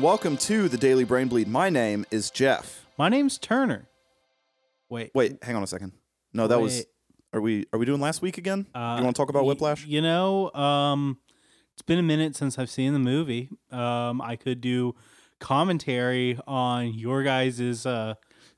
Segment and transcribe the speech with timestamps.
[0.00, 1.48] Hello, ladies, gentlemen, and welcome to the Daily Brain Bleed.
[1.48, 2.86] My name is Jeff.
[2.96, 3.88] My name's Turner.
[4.88, 5.92] Wait, Wait, hang on a second.
[6.32, 6.76] No, that was.
[6.78, 6.86] Wait.
[7.32, 8.66] Are we are we doing last week again?
[8.74, 9.86] uh, you want to talk about y- Whiplash?
[9.86, 11.18] You know, um,
[11.74, 13.50] it's been a minute since I've seen the movie.
[13.70, 14.94] Um, I could do
[15.38, 18.14] commentary on your guys' uh,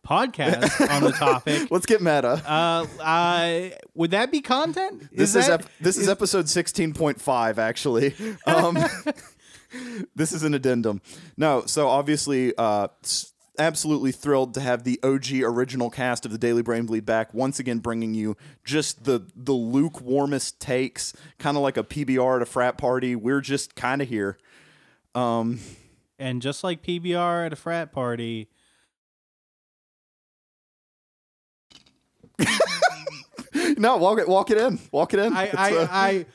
[0.06, 1.70] podcast on the topic.
[1.70, 2.40] Let's get meta.
[2.46, 5.08] Uh, I would that be content?
[5.14, 7.58] This is that- ep- this is episode sixteen point five.
[7.58, 8.14] Actually,
[8.46, 8.78] um,
[10.14, 11.00] this is an addendum.
[11.36, 12.88] No, so obviously, uh,
[13.58, 17.58] absolutely thrilled to have the OG original cast of the Daily Brain Bleed back once
[17.58, 22.46] again, bringing you just the the lukewarmest takes, kind of like a PBR at a
[22.46, 23.16] frat party.
[23.16, 24.38] We're just kind of here.
[25.14, 25.60] Um,
[26.18, 28.48] and just like PBR at a frat party.
[33.76, 35.32] no, walk it, walk it in, walk it in.
[35.32, 36.26] I, I, uh, I,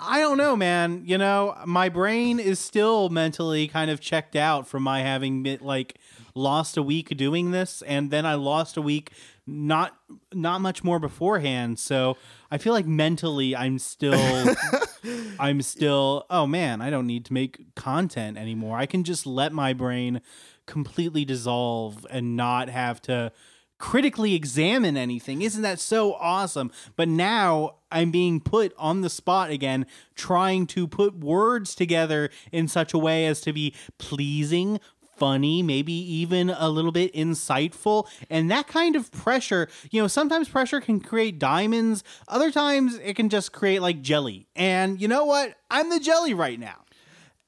[0.00, 1.02] I don't know, man.
[1.06, 5.58] You know, my brain is still mentally kind of checked out from my having been,
[5.60, 5.98] like
[6.34, 9.12] lost a week doing this, and then I lost a week
[9.46, 9.96] not
[10.32, 11.78] not much more beforehand.
[11.78, 12.16] So
[12.50, 14.54] I feel like mentally, I'm still,
[15.40, 16.26] I'm still.
[16.30, 18.78] Oh man, I don't need to make content anymore.
[18.78, 20.20] I can just let my brain
[20.66, 23.32] completely dissolve and not have to
[23.78, 25.42] critically examine anything.
[25.42, 26.70] Isn't that so awesome?
[26.96, 32.68] But now I'm being put on the spot again, trying to put words together in
[32.68, 34.80] such a way as to be pleasing.
[35.16, 38.06] Funny, maybe even a little bit insightful.
[38.30, 43.14] And that kind of pressure, you know, sometimes pressure can create diamonds, other times it
[43.14, 44.46] can just create like jelly.
[44.54, 45.56] And you know what?
[45.70, 46.84] I'm the jelly right now.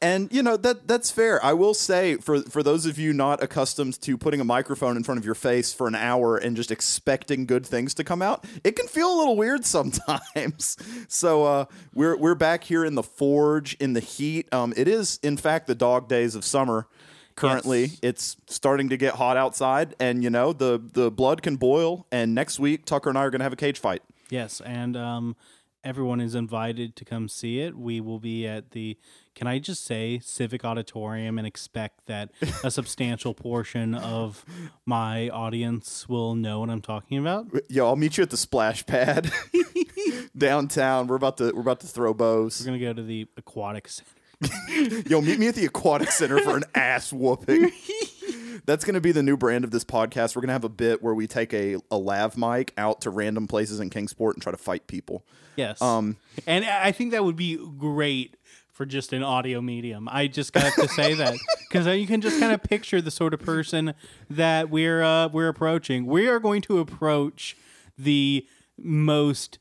[0.02, 1.44] And you know that that's fair.
[1.44, 5.02] I will say for for those of you not accustomed to putting a microphone in
[5.04, 8.44] front of your face for an hour and just expecting good things to come out,
[8.64, 10.78] it can feel a little weird sometimes.
[11.08, 14.48] so uh, we're we're back here in the forge in the heat.
[14.54, 16.86] Um, it is in fact the dog days of summer.
[17.36, 17.98] Currently, Yes.
[18.02, 22.06] it's starting to get hot outside, and you know the the blood can boil.
[22.12, 24.02] And next week, Tucker and I are going to have a cage fight.
[24.30, 25.36] Yes, and um,
[25.84, 27.76] everyone is invited to come see it.
[27.76, 28.98] We will be at the,
[29.34, 32.30] can I just say, Civic Auditorium and expect that
[32.62, 34.44] a substantial portion of
[34.84, 37.46] my audience will know what I'm talking about.
[37.68, 39.32] Yo, I'll meet you at the splash pad
[40.36, 41.06] downtown.
[41.06, 42.60] We're about to we're about to throw bows.
[42.60, 44.10] We're going to go to the Aquatic Center.
[45.06, 47.70] Yo, meet me at the aquatic center for an ass whooping.
[48.66, 50.36] That's going to be the new brand of this podcast.
[50.36, 53.10] We're going to have a bit where we take a, a lav mic out to
[53.10, 55.24] random places in Kingsport and try to fight people.
[55.56, 55.80] Yes.
[55.82, 56.16] Um,
[56.46, 58.36] and I think that would be great
[58.72, 60.08] for just an audio medium.
[60.10, 61.34] I just got to say that
[61.68, 63.94] because you can just kind of picture the sort of person
[64.30, 66.06] that we're uh, we're approaching.
[66.06, 67.56] We are going to approach
[67.98, 68.46] the
[68.78, 69.58] most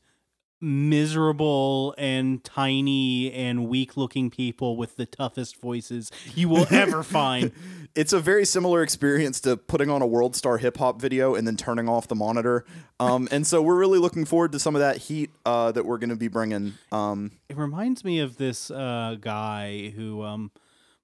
[0.60, 7.52] miserable and tiny and weak looking people with the toughest voices you will ever find.
[7.94, 11.46] It's a very similar experience to putting on a World Star hip hop video and
[11.46, 12.64] then turning off the monitor.
[13.00, 15.98] Um, and so we're really looking forward to some of that heat uh, that we're
[15.98, 16.74] going to be bringing.
[16.92, 20.52] Um, It reminds me of this uh, guy who, um,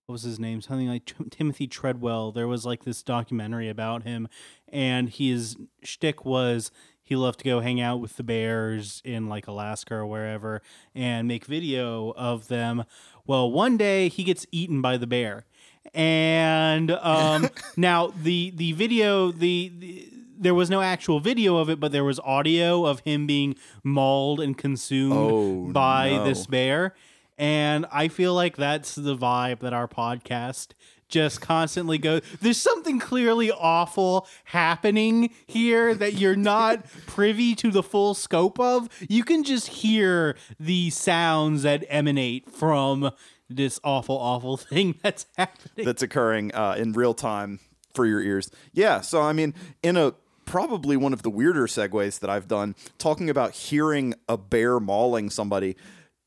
[0.06, 0.60] what was his name?
[0.60, 2.30] Something like Tim- Timothy Treadwell.
[2.30, 4.28] There was like this documentary about him,
[4.68, 6.70] and his shtick was
[7.06, 10.60] he loved to go hang out with the bears in like Alaska or wherever
[10.94, 12.84] and make video of them.
[13.26, 15.46] Well, one day he gets eaten by the bear,
[15.94, 20.08] and um, now the the video the, the
[20.38, 24.40] there was no actual video of it, but there was audio of him being mauled
[24.40, 26.24] and consumed Oh, by no.
[26.24, 26.94] this bear.
[27.38, 30.68] And I feel like that's the vibe that our podcast
[31.08, 32.22] just constantly goes.
[32.40, 38.88] There's something clearly awful happening here that you're not privy to the full scope of.
[39.08, 43.10] You can just hear the sounds that emanate from
[43.48, 45.84] this awful, awful thing that's happening.
[45.84, 47.60] that's occurring uh, in real time
[47.94, 48.50] for your ears.
[48.72, 50.14] Yeah, so I mean, in a
[50.44, 55.28] probably one of the weirder segues that I've done, talking about hearing a bear mauling
[55.28, 55.76] somebody.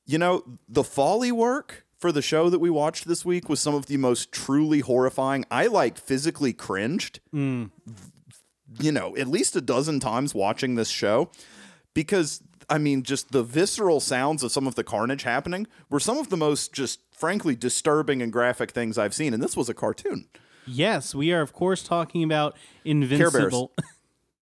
[0.06, 3.76] You know, the foley work for the show that we watched this week was some
[3.76, 5.46] of the most truly horrifying.
[5.52, 7.20] I like physically cringed.
[7.32, 7.66] Hmm.
[8.80, 11.30] You know, at least a dozen times watching this show
[11.94, 16.18] because I mean, just the visceral sounds of some of the carnage happening were some
[16.18, 19.34] of the most just frankly disturbing and graphic things I've seen.
[19.34, 20.28] And this was a cartoon.
[20.68, 22.56] Yes, we are, of course, talking about.
[22.86, 23.74] Invincible.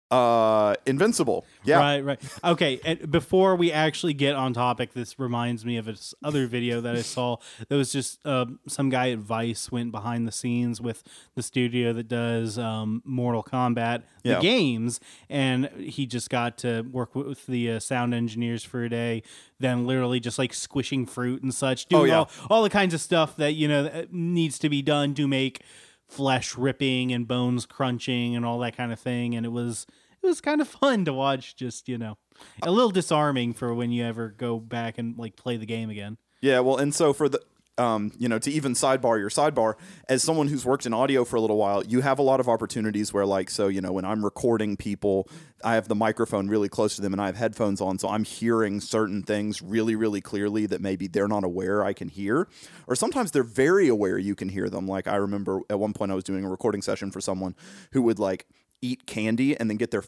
[0.09, 1.45] Uh, Invincible.
[1.65, 1.79] Yeah.
[1.79, 2.21] Right, right.
[2.43, 6.79] Okay, and before we actually get on topic, this reminds me of this other video
[6.79, 7.37] that I saw.
[7.67, 11.03] that was just uh, some guy at Vice went behind the scenes with
[11.35, 14.39] the studio that does um, Mortal Kombat, the Yeah.
[14.39, 19.23] games, and he just got to work with the uh, sound engineers for a day.
[19.59, 22.17] Then literally just like squishing fruit and such, doing Oh, yeah.
[22.19, 25.27] all, all the kinds of stuff that you know that needs to be done to
[25.27, 25.61] make
[26.07, 29.35] flesh ripping and bones crunching and all that kind of thing.
[29.35, 29.85] And it was
[30.21, 32.17] it was kind of fun to watch just you know
[32.63, 36.17] a little disarming for when you ever go back and like play the game again.
[36.41, 37.41] Yeah, well, and so for the
[37.77, 39.75] um, you know, to even sidebar your sidebar,
[40.09, 42.49] as someone who's worked in audio for a little while, you have a lot of
[42.49, 45.29] opportunities where, like, so you know, when I'm recording people,
[45.63, 48.23] I have the microphone really close to them, and I have headphones on, so I'm
[48.23, 52.47] hearing certain things really, really clearly that maybe they're not aware I can hear,
[52.87, 54.87] or sometimes they're very aware you can hear them.
[54.87, 57.55] Like I remember at one point I was doing a recording session for someone
[57.91, 58.47] who would like
[58.81, 60.03] eat candy and then get their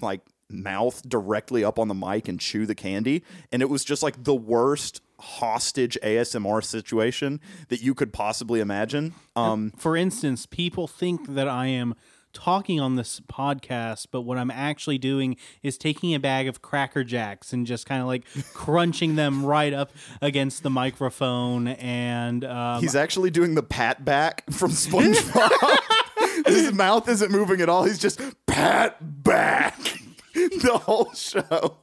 [0.00, 4.02] like mouth directly up on the mic and chew the candy and it was just
[4.02, 9.14] like the worst hostage ASMR situation that you could possibly imagine.
[9.36, 11.94] Um for instance people think that i am
[12.32, 17.04] talking on this podcast but what i'm actually doing is taking a bag of cracker
[17.04, 18.24] jacks and just kind of like
[18.54, 19.90] crunching them right up
[20.20, 26.46] against the microphone and um, he's actually doing the pat back from SpongeBob.
[26.46, 27.84] His mouth isn't moving at all.
[27.84, 29.78] He's just pat back
[30.34, 31.76] the whole show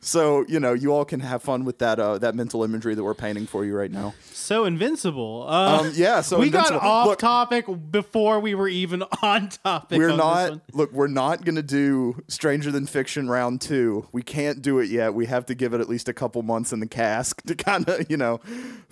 [0.00, 3.02] so you know you all can have fun with that uh that mental imagery that
[3.04, 6.80] we're painting for you right now so invincible uh, um yeah so we Invincible.
[6.80, 9.98] got off Look, topic before we were even on topic.
[9.98, 10.92] We're on not look.
[10.92, 14.06] We're not going to do Stranger Than Fiction round two.
[14.12, 15.14] We can't do it yet.
[15.14, 17.88] We have to give it at least a couple months in the cask to kind
[17.88, 18.40] of you know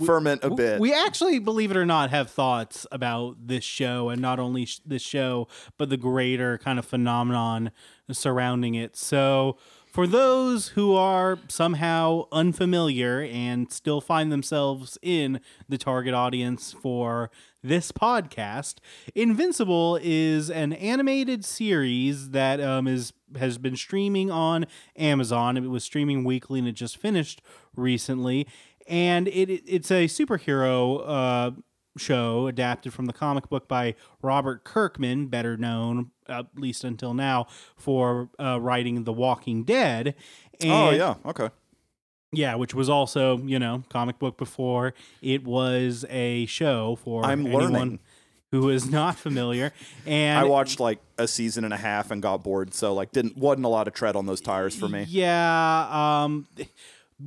[0.05, 0.81] ferment a bit.
[0.81, 4.81] We actually, believe it or not, have thoughts about this show, and not only sh-
[4.85, 5.49] this show,
[5.79, 7.71] but the greater kind of phenomenon
[8.11, 8.97] surrounding it.
[8.97, 9.57] So,
[9.93, 17.31] for those who are somehow unfamiliar and still find themselves in the target audience for
[17.63, 18.77] this podcast,
[19.15, 24.67] Invincible is an animated series that um, is has been streaming on
[24.97, 25.59] Amazon.
[25.59, 27.43] It was streaming weekly, and it just finished
[27.77, 28.49] recently.
[28.89, 31.51] And it, it it's a superhero uh,
[31.97, 37.47] show adapted from the comic book by Robert Kirkman, better known at least until now
[37.77, 40.15] for uh, writing The Walking Dead.
[40.61, 41.51] And, oh yeah, okay.
[42.33, 47.47] yeah, which was also you know comic book before it was a show for I'm
[47.47, 47.99] anyone learning.
[48.51, 49.73] who is not familiar.
[50.07, 53.37] And I watched like a season and a half and got bored, so like didn't
[53.37, 55.05] wasn't a lot of tread on those tires for me.
[55.09, 56.47] Yeah, um,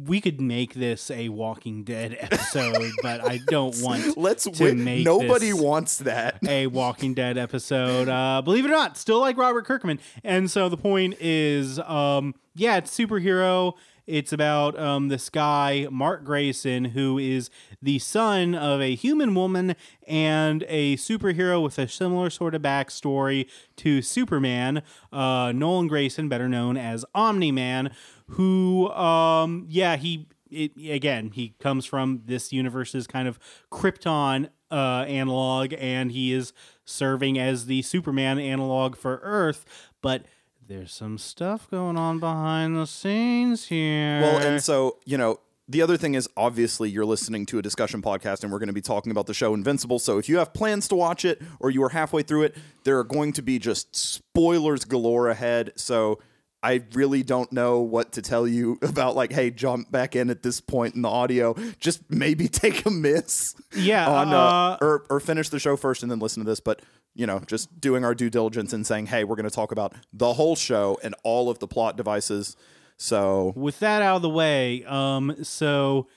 [0.03, 4.83] we could make this a Walking Dead episode, but I don't want Let's to win.
[4.83, 6.39] make Nobody wants that.
[6.47, 8.09] a Walking Dead episode.
[8.09, 9.99] Uh, believe it or not, still like Robert Kirkman.
[10.23, 13.73] And so the point is, um, yeah, it's superhero.
[14.07, 17.49] It's about um, this guy, Mark Grayson, who is
[17.81, 19.75] the son of a human woman
[20.07, 26.47] and a superhero with a similar sort of backstory to Superman, uh, Nolan Grayson, better
[26.47, 27.89] known as Omni Man,
[28.29, 33.39] who, um, yeah, he it, again, he comes from this universe's kind of
[33.71, 36.53] Krypton uh, analog, and he is
[36.85, 39.65] serving as the Superman analog for Earth.
[40.01, 40.25] But
[40.67, 44.21] there's some stuff going on behind the scenes here.
[44.21, 48.01] Well, and so, you know, the other thing is obviously you're listening to a discussion
[48.01, 49.97] podcast and we're going to be talking about the show Invincible.
[49.97, 52.99] So if you have plans to watch it or you are halfway through it, there
[52.99, 55.71] are going to be just spoilers galore ahead.
[55.75, 56.19] So
[56.65, 60.41] I really don't know what to tell you about like, hey, jump back in at
[60.41, 61.55] this point in the audio.
[61.79, 63.55] Just maybe take a miss.
[63.75, 66.59] Yeah, On uh, uh, or or finish the show first and then listen to this.
[66.59, 66.81] But
[67.13, 69.93] you know, just doing our due diligence and saying, hey, we're going to talk about
[70.11, 72.57] the whole show and all of the plot devices.
[72.97, 76.07] So with that out of the way, um, so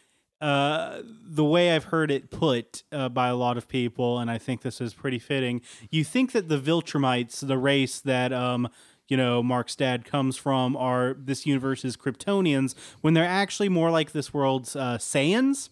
[0.41, 4.39] uh, the way I've heard it put uh, by a lot of people, and I
[4.39, 5.61] think this is pretty fitting.
[5.91, 8.69] You think that the Viltrumites, the race that um,
[9.09, 14.13] you know Mark's dad comes from, are this universe's Kryptonians, when they're actually more like
[14.13, 15.71] this world's uh, Saiyans,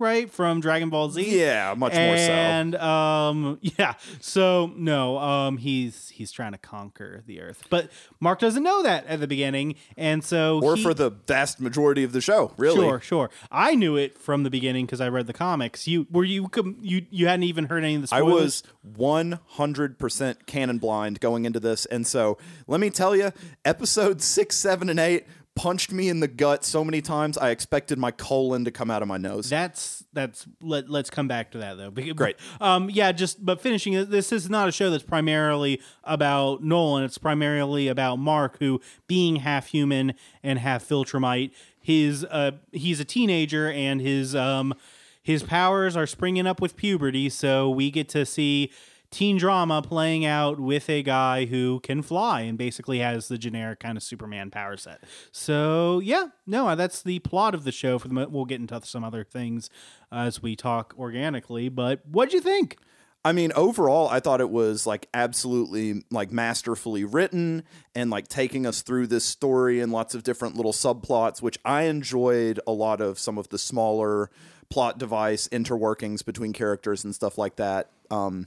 [0.00, 1.38] right from Dragon Ball Z.
[1.38, 2.32] yeah, much more so.
[2.32, 8.38] and um yeah so no um he's he's trying to conquer the earth but mark
[8.40, 12.12] doesn't know that at the beginning and so or he- for the vast majority of
[12.12, 12.76] the show, really.
[12.76, 13.30] Sure, sure.
[13.50, 15.86] I knew it from the beginning because I read the comics.
[15.86, 18.62] You were you you you hadn't even heard any of the spoilers.
[18.88, 21.86] I was 100% canon blind going into this.
[21.86, 23.32] And so let me tell you,
[23.64, 25.26] episode six, seven, and eight
[25.56, 29.02] punched me in the gut so many times I expected my colon to come out
[29.02, 29.50] of my nose.
[29.50, 31.90] That's that's let let's come back to that though.
[31.90, 32.36] Bec- Great.
[32.60, 37.04] Um, yeah, just but finishing this is not a show that's primarily about Nolan.
[37.04, 43.04] It's primarily about Mark, who being half human and half Viltrumite, his uh he's a
[43.04, 44.74] teenager and his um
[45.22, 47.28] his powers are springing up with puberty.
[47.28, 48.72] So we get to see
[49.10, 53.80] teen drama playing out with a guy who can fly and basically has the generic
[53.80, 55.02] kind of Superman power set.
[55.32, 57.98] So yeah, no, that's the plot of the show.
[57.98, 59.68] For the mo- we'll get into some other things
[60.12, 61.68] as we talk organically.
[61.68, 62.76] But what'd you think?
[63.22, 67.64] I mean, overall, I thought it was like absolutely like masterfully written
[67.94, 71.82] and like taking us through this story and lots of different little subplots, which I
[71.82, 74.30] enjoyed a lot of some of the smaller
[74.70, 77.90] plot device interworkings between characters and stuff like that.
[78.10, 78.46] Um,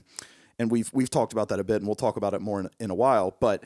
[0.58, 2.70] and we've we've talked about that a bit, and we'll talk about it more in,
[2.78, 3.36] in a while.
[3.40, 3.64] But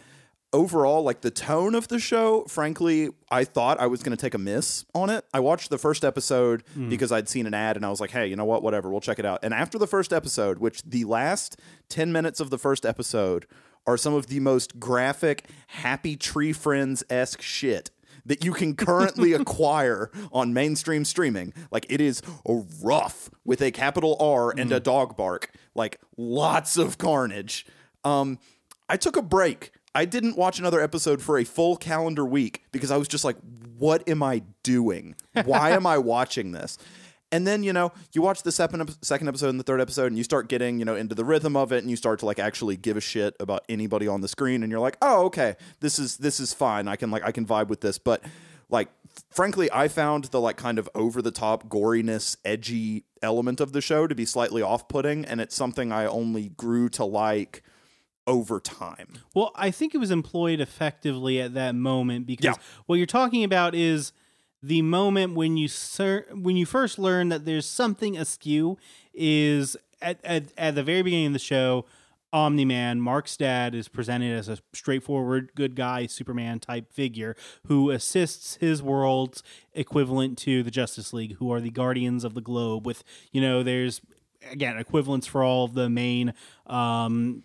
[0.52, 4.34] overall, like the tone of the show, frankly, I thought I was going to take
[4.34, 5.24] a miss on it.
[5.34, 6.88] I watched the first episode hmm.
[6.88, 8.62] because I'd seen an ad and I was like, hey, you know what?
[8.62, 9.40] Whatever, we'll check it out.
[9.42, 13.46] And after the first episode, which the last 10 minutes of the first episode
[13.86, 17.90] are some of the most graphic, happy tree friends esque shit.
[18.28, 21.52] That you can currently acquire on mainstream streaming.
[21.70, 22.22] Like, it is
[22.82, 25.50] rough with a capital R and a dog bark.
[25.74, 27.66] Like, lots of carnage.
[28.04, 28.38] Um,
[28.88, 29.72] I took a break.
[29.94, 33.36] I didn't watch another episode for a full calendar week because I was just like,
[33.78, 35.14] what am I doing?
[35.44, 36.78] Why am I watching this?
[37.30, 40.16] And then, you know, you watch the second, second episode and the third episode and
[40.16, 42.38] you start getting, you know, into the rhythm of it and you start to like
[42.38, 45.56] actually give a shit about anybody on the screen and you're like, "Oh, okay.
[45.80, 46.88] This is this is fine.
[46.88, 48.24] I can like I can vibe with this." But
[48.70, 48.88] like
[49.30, 53.80] frankly, I found the like kind of over the top goriness, edgy element of the
[53.80, 57.62] show to be slightly off-putting and it's something I only grew to like
[58.26, 59.18] over time.
[59.34, 62.54] Well, I think it was employed effectively at that moment because Yeah.
[62.86, 64.12] what you're talking about is
[64.62, 68.76] the moment when you ser- when you first learn that there's something askew
[69.14, 71.84] is at, at at the very beginning of the show.
[72.30, 77.34] Omni Man, Mark's dad, is presented as a straightforward, good guy, Superman type figure
[77.68, 82.42] who assists his world's equivalent to the Justice League, who are the Guardians of the
[82.42, 82.84] Globe.
[82.84, 84.02] With you know, there's
[84.52, 86.34] again equivalents for all of the main
[86.66, 87.44] um,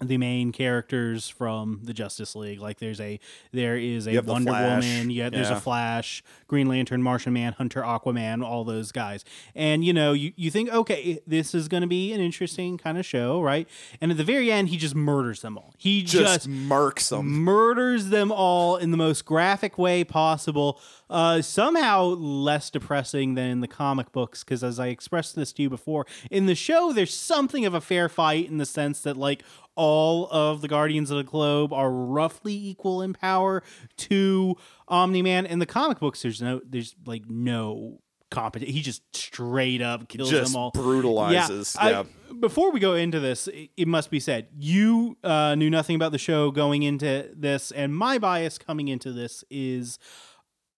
[0.00, 2.60] the main characters from the Justice League.
[2.60, 3.18] Like there's a
[3.52, 4.52] there is a Wonder.
[4.52, 5.56] Woman, yeah, there's Yeah.
[5.56, 9.24] a Flash, Green Lantern, Martian Manhunter, Aquaman, all those guys.
[9.54, 13.06] And you know, you, you think, okay, this is gonna be an interesting kind of
[13.06, 13.66] show, right?
[14.00, 15.72] And at the very end, he just murders them all.
[15.78, 17.26] He Just, just murks them.
[17.44, 20.78] murders them all in the most graphic way possible.
[21.08, 25.62] Uh, somehow less depressing than in the comic books, because as I expressed this to
[25.62, 29.16] you before, in the show, there's something of a fair fight in the sense that,
[29.16, 29.44] like,
[29.76, 33.62] all of the Guardians of the Globe are roughly equal in power
[33.98, 34.56] to
[34.88, 35.46] Omni Man.
[35.46, 38.74] In the comic books, there's no, there's like no competition.
[38.74, 40.70] He just straight up kills Just them all.
[40.72, 41.76] brutalizes.
[41.78, 42.02] I- Yeah.
[42.40, 46.10] before we go into this, it, it must be said you uh, knew nothing about
[46.12, 49.98] the show going into this, and my bias coming into this is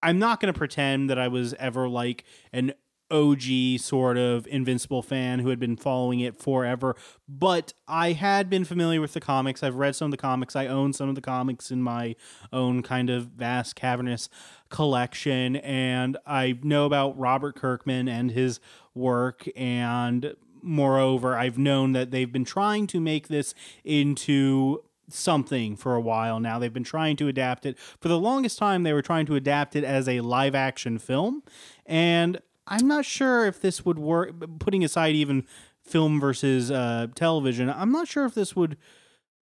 [0.03, 2.73] I'm not going to pretend that I was ever like an
[3.11, 6.97] OG sort of Invincible fan who had been following it forever,
[7.29, 9.63] but I had been familiar with the comics.
[9.63, 10.57] I've read some of the comics.
[10.57, 12.17] I own some of the comics in my
[12.53, 14.29] own kind of vast, cavernous
[14.69, 18.61] collection, and I know about Robert Kirkman and his
[18.95, 19.47] work.
[19.57, 26.01] And moreover i've known that they've been trying to make this into something for a
[26.01, 26.59] while now.
[26.59, 27.79] They've been trying to adapt it.
[28.01, 31.43] For the longest time they were trying to adapt it as a live action film.
[31.87, 35.45] And i'm not sure if this would work putting aside even
[35.85, 38.77] film versus uh, television i'm not sure if this would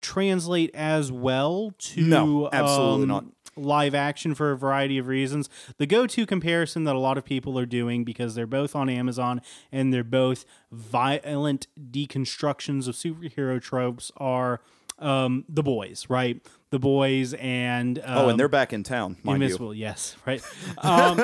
[0.02, 3.26] translate as well to No, absolutely um, not.
[3.56, 5.48] live action for a variety of reasons.
[5.78, 8.90] The go to comparison that a lot of people are doing because they're both on
[8.90, 14.62] Amazon and they're both violent deconstructions of superhero tropes are
[14.98, 16.44] um, The Boys, right?
[16.72, 18.00] The Boys and.
[18.00, 19.72] Um, oh, and they're back in town, mind you.
[19.74, 20.42] Yes, right.
[20.80, 21.24] Um,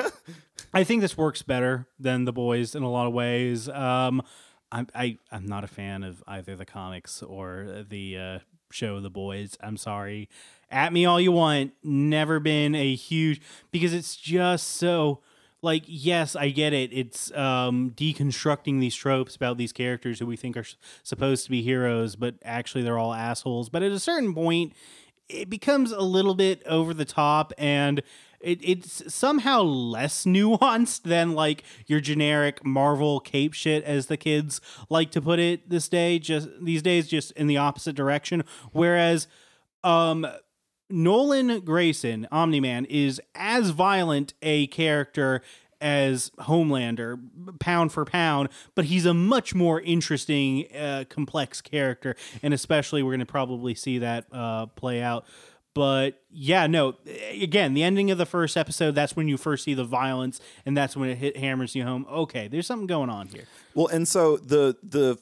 [0.78, 3.68] I think this works better than the boys in a lot of ways.
[3.68, 4.22] Um,
[4.70, 8.38] I'm I, I'm not a fan of either the comics or the uh,
[8.70, 9.58] show The Boys.
[9.60, 10.28] I'm sorry.
[10.70, 11.72] At me all you want.
[11.82, 13.40] Never been a huge
[13.72, 15.18] because it's just so
[15.62, 16.92] like yes, I get it.
[16.92, 21.50] It's um, deconstructing these tropes about these characters who we think are s- supposed to
[21.50, 23.68] be heroes, but actually they're all assholes.
[23.68, 24.74] But at a certain point,
[25.28, 28.00] it becomes a little bit over the top and
[28.40, 34.60] it, it's somehow less nuanced than like your generic Marvel cape shit, as the kids
[34.88, 36.18] like to put it this day.
[36.18, 38.44] Just these days, just in the opposite direction.
[38.72, 39.26] Whereas,
[39.84, 40.26] um,
[40.90, 45.42] Nolan Grayson, Omni Man, is as violent a character
[45.80, 47.20] as Homelander,
[47.60, 53.12] pound for pound, but he's a much more interesting, uh, complex character, and especially we're
[53.12, 55.24] going to probably see that uh, play out.
[55.78, 56.96] But yeah, no.
[57.40, 60.76] Again, the ending of the first episode, that's when you first see the violence, and
[60.76, 62.04] that's when it hit hammers you home.
[62.10, 63.44] Okay, there's something going on here.
[63.76, 65.18] Well, and so the the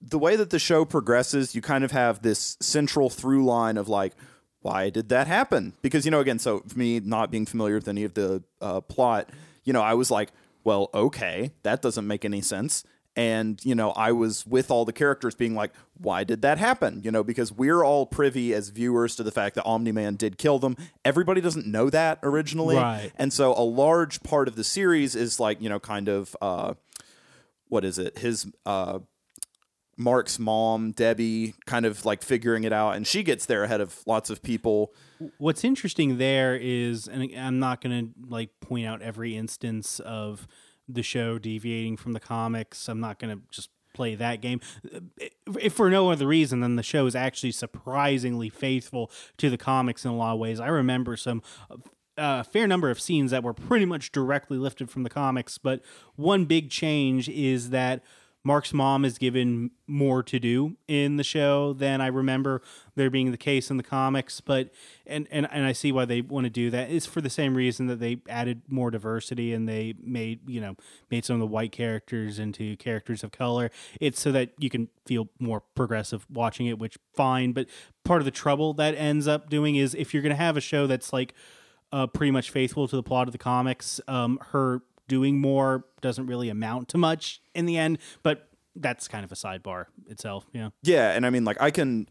[0.00, 3.88] the way that the show progresses, you kind of have this central through line of
[3.88, 4.14] like,
[4.62, 5.74] why did that happen?
[5.80, 8.80] Because you know, again, so for me not being familiar with any of the uh,
[8.80, 9.30] plot,
[9.62, 10.32] you know, I was like,
[10.64, 12.82] well, okay, that doesn't make any sense.
[13.16, 17.00] And, you know, I was with all the characters being like, why did that happen?
[17.04, 20.36] You know, because we're all privy as viewers to the fact that Omni Man did
[20.36, 20.76] kill them.
[21.04, 22.76] Everybody doesn't know that originally.
[22.76, 23.12] Right.
[23.16, 26.74] And so a large part of the series is like, you know, kind of, uh,
[27.68, 28.18] what is it?
[28.18, 28.98] His, uh,
[29.96, 34.02] Mark's mom, Debbie, kind of like figuring it out, and she gets there ahead of
[34.06, 34.92] lots of people.
[35.38, 40.48] What's interesting there is, and I'm not going to like point out every instance of
[40.88, 42.88] the show deviating from the comics.
[42.88, 44.60] I'm not going to just play that game.
[45.58, 50.04] If for no other reason than the show is actually surprisingly faithful to the comics
[50.04, 50.60] in a lot of ways.
[50.60, 51.42] I remember some
[52.16, 55.58] a uh, fair number of scenes that were pretty much directly lifted from the comics,
[55.58, 55.80] but
[56.14, 58.04] one big change is that
[58.46, 62.60] Mark's mom is given more to do in the show than I remember
[62.94, 64.42] there being the case in the comics.
[64.42, 64.70] But
[65.06, 66.90] and and, and I see why they want to do that.
[66.90, 70.76] It's for the same reason that they added more diversity and they made you know
[71.10, 73.70] made some of the white characters into characters of color.
[73.98, 77.52] It's so that you can feel more progressive watching it, which fine.
[77.52, 77.66] But
[78.04, 80.60] part of the trouble that ends up doing is if you're going to have a
[80.60, 81.32] show that's like
[81.92, 86.26] uh, pretty much faithful to the plot of the comics, um, her doing more doesn't
[86.26, 90.46] really amount to much in the end, but that's kind of a sidebar itself.
[90.52, 90.70] Yeah.
[90.82, 92.08] Yeah, and I mean, like, I can,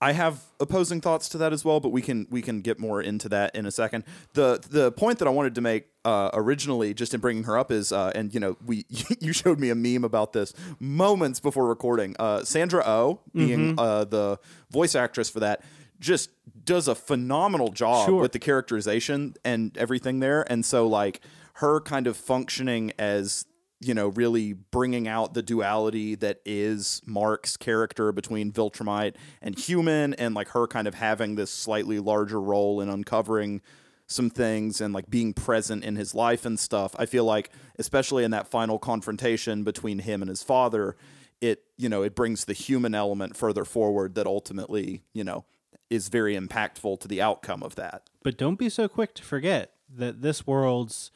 [0.00, 3.02] I have opposing thoughts to that as well, but we can we can get more
[3.02, 4.04] into that in a second.
[4.34, 7.72] the The point that I wanted to make uh, originally, just in bringing her up,
[7.72, 8.86] is, uh, and you know, we
[9.20, 12.14] you showed me a meme about this moments before recording.
[12.18, 13.78] Uh, Sandra O, oh being mm-hmm.
[13.78, 14.38] uh, the
[14.70, 15.62] voice actress for that,
[15.98, 16.30] just
[16.64, 18.20] does a phenomenal job sure.
[18.20, 21.20] with the characterization and everything there, and so like
[21.58, 23.44] her kind of functioning as
[23.80, 30.14] you know really bringing out the duality that is Mark's character between Viltrumite and human
[30.14, 33.60] and like her kind of having this slightly larger role in uncovering
[34.06, 36.94] some things and like being present in his life and stuff.
[36.98, 40.96] I feel like especially in that final confrontation between him and his father,
[41.40, 45.44] it you know, it brings the human element further forward that ultimately, you know,
[45.90, 48.02] is very impactful to the outcome of that.
[48.22, 51.10] But don't be so quick to forget that this world's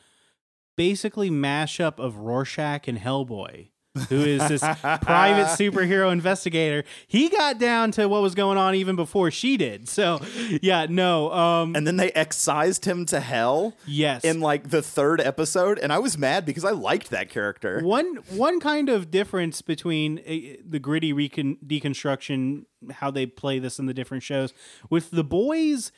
[0.77, 3.69] basically mashup of Rorschach and Hellboy.
[4.09, 6.83] who is this private superhero investigator.
[7.07, 9.87] He got down to what was going on even before she did.
[9.87, 10.19] So,
[10.63, 11.31] yeah, no.
[11.31, 13.75] Um, and then they excised him to hell.
[13.87, 14.25] Yes.
[14.25, 17.81] In like the third episode, and I was mad because I liked that character.
[17.83, 23.79] One one kind of difference between uh, the gritty recon- deconstruction, how they play this
[23.79, 24.55] in the different shows,
[24.89, 25.93] with the boys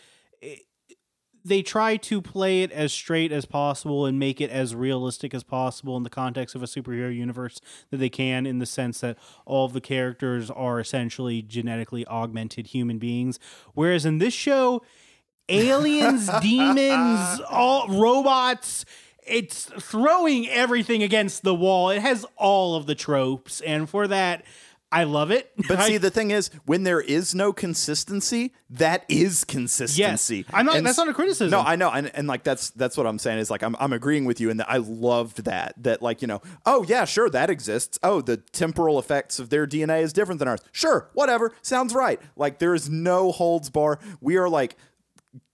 [1.44, 5.42] they try to play it as straight as possible and make it as realistic as
[5.42, 9.18] possible in the context of a superhero universe that they can in the sense that
[9.44, 13.38] all of the characters are essentially genetically augmented human beings.
[13.74, 14.82] Whereas in this show
[15.48, 18.86] aliens demons all robots
[19.26, 21.88] it's throwing everything against the wall.
[21.90, 23.62] It has all of the tropes.
[23.62, 24.44] And for that
[24.94, 25.50] I love it.
[25.68, 30.36] But see, the thing is, when there is no consistency, that is consistency.
[30.36, 30.44] Yes.
[30.52, 30.76] I'm not.
[30.76, 31.50] And that's not a criticism.
[31.50, 33.92] No, I know, and, and like that's that's what I'm saying is like I'm I'm
[33.92, 37.50] agreeing with you, and I loved that that like you know, oh yeah, sure that
[37.50, 37.98] exists.
[38.02, 40.60] Oh, the temporal effects of their DNA is different than ours.
[40.70, 42.20] Sure, whatever, sounds right.
[42.36, 43.98] Like there is no holds bar.
[44.20, 44.76] We are like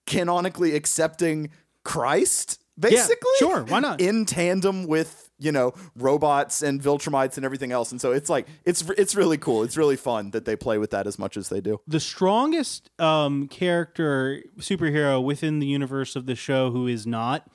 [0.07, 1.51] canonically accepting
[1.85, 3.31] Christ, basically.
[3.41, 4.01] Yeah, sure, why not?
[4.01, 7.91] In tandem with you know robots and Viltrumites and everything else.
[7.91, 9.63] And so it's like it's it's really cool.
[9.63, 11.81] It's really fun that they play with that as much as they do.
[11.89, 17.49] The strongest um, character superhero within the universe of the show who is not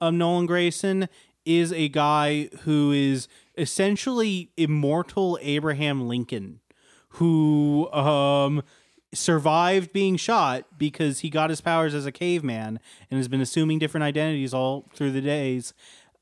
[0.00, 1.08] um, nolan grayson
[1.44, 6.60] is a guy who is essentially immortal abraham lincoln
[7.14, 8.62] who um,
[9.12, 12.78] survived being shot because he got his powers as a caveman
[13.10, 15.74] and has been assuming different identities all through the days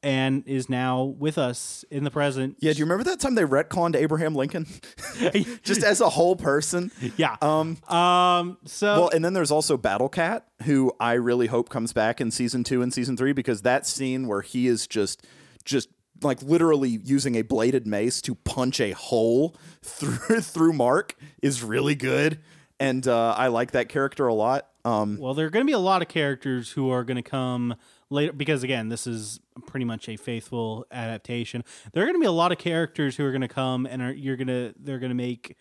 [0.03, 2.57] and is now with us in the present.
[2.61, 4.67] Yeah, do you remember that time they retconned Abraham Lincoln
[5.63, 6.91] just as a whole person?
[7.17, 7.37] Yeah.
[7.43, 7.79] Um.
[7.89, 8.59] Um.
[8.67, 12.31] So well, and then there's also Battle Cat, who I really hope comes back in
[12.31, 15.27] season two and season three because that scene where he is just
[15.65, 15.89] just
[16.23, 21.95] like literally using a bladed mace to punch a hole through through Mark is really
[21.95, 22.39] good,
[22.79, 24.69] and uh, I like that character a lot.
[24.85, 27.29] Um, well, there are going to be a lot of characters who are going to
[27.29, 27.75] come
[28.11, 31.65] later because again, this is pretty much a faithful adaptation.
[31.93, 34.03] There are going to be a lot of characters who are going to come and
[34.03, 35.57] are you're going to they're going to make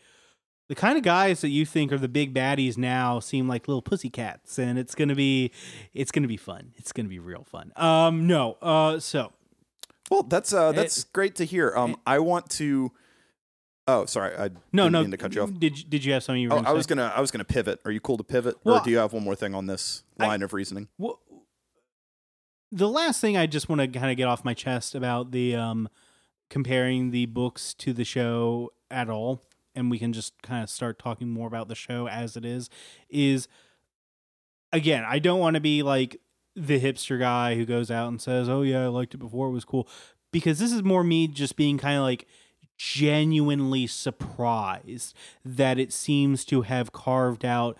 [0.69, 3.81] the kind of guys that you think are the big baddies now seem like little
[3.81, 5.51] pussycats and it's going to be
[5.93, 6.73] it's going to be fun.
[6.75, 7.71] It's going to be real fun.
[7.75, 8.57] Um no.
[8.61, 9.31] Uh so
[10.11, 11.73] Well, that's uh, that's great to hear.
[11.75, 12.91] Um, I want to.
[13.89, 15.51] Oh, sorry, I no didn't no mean to cut you off.
[15.57, 16.77] Did did you have something you were Oh, gonna I say?
[16.77, 17.79] was gonna I was gonna pivot.
[17.85, 20.03] Are you cool to pivot, Well, or do you have one more thing on this
[20.19, 20.89] line of reasoning?
[20.97, 21.19] Well,
[22.71, 25.55] the last thing I just want to kind of get off my chest about the
[25.55, 25.89] um,
[26.49, 29.43] comparing the books to the show at all,
[29.75, 32.69] and we can just kind of start talking more about the show as it is.
[33.09, 33.47] Is
[34.71, 36.19] again, I don't want to be like
[36.55, 39.51] the hipster guy who goes out and says, "Oh yeah, I liked it before; it
[39.51, 39.87] was cool,"
[40.31, 42.27] because this is more me just being kind of like
[42.77, 47.77] genuinely surprised that it seems to have carved out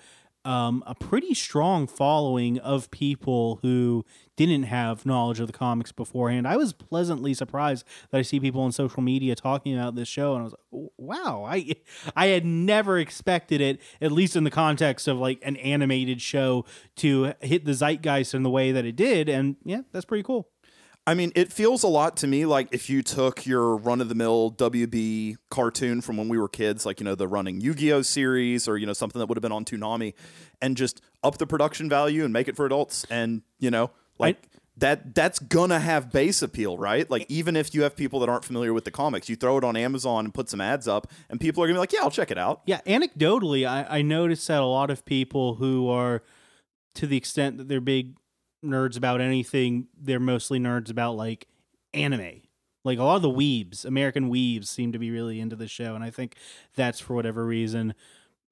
[0.47, 4.05] um, a pretty strong following of people who
[4.38, 6.47] didn't have knowledge of the comics beforehand.
[6.47, 10.36] I was pleasantly surprised that I see people on social media talking about this show,
[10.36, 11.75] and I was like, "Wow, I
[12.15, 16.63] I had never expected it, at least in the context of like an animated show,
[16.97, 20.47] to hit the zeitgeist in the way that it did." And yeah, that's pretty cool.
[21.07, 24.09] I mean, it feels a lot to me like if you took your run of
[24.09, 27.73] the mill WB cartoon from when we were kids, like, you know, the running Yu
[27.73, 30.13] Gi Oh series or, you know, something that would have been on Toonami,
[30.61, 33.05] and just up the production value and make it for adults.
[33.09, 33.89] And, you know,
[34.19, 37.09] like that, that's gonna have base appeal, right?
[37.09, 39.63] Like, even if you have people that aren't familiar with the comics, you throw it
[39.63, 42.11] on Amazon and put some ads up, and people are gonna be like, yeah, I'll
[42.11, 42.63] check it out.
[42.65, 46.21] Yeah, anecdotally, I, I noticed that a lot of people who are,
[46.95, 48.17] to the extent that they're big
[48.63, 51.47] nerds about anything, they're mostly nerds about like
[51.93, 52.41] anime.
[52.83, 55.93] Like a lot of the weebs, American weebs, seem to be really into the show,
[55.95, 56.35] and I think
[56.75, 57.93] that's for whatever reason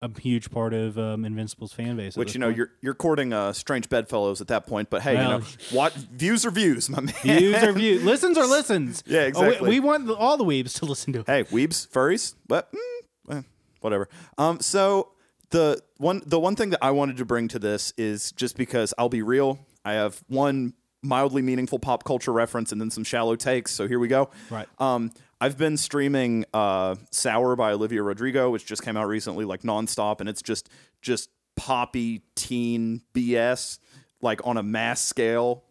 [0.01, 2.17] a huge part of um, Invincible's fan base.
[2.17, 2.57] Which you know point.
[2.57, 5.41] you're you're courting uh, strange bedfellows at that point, but hey, you know
[5.71, 7.13] what views are views, my man.
[7.23, 9.03] views are views, listens are listens.
[9.07, 9.69] Yeah, Oh, we- exactly.
[9.69, 11.27] we, want the, all the weebs to listen to it.
[11.27, 13.41] hey, weebs, furries, but mm, eh,
[13.79, 14.09] whatever.
[14.37, 15.11] Um, so
[15.51, 18.93] the one the one thing that I wanted to bring to this is just because
[18.97, 20.74] I'll be real, I have one
[21.06, 23.71] mildly meaningful pop culture reference and then some shallow takes.
[23.71, 24.30] So here we go.
[24.50, 24.67] Right.
[24.80, 29.62] Um, I've been streaming uh, "Sour" by Olivia Rodrigo, which just came out recently, like
[29.62, 30.69] nonstop, and it's just
[31.02, 33.80] just poppy teen BS,
[34.21, 35.63] like on a mass scale.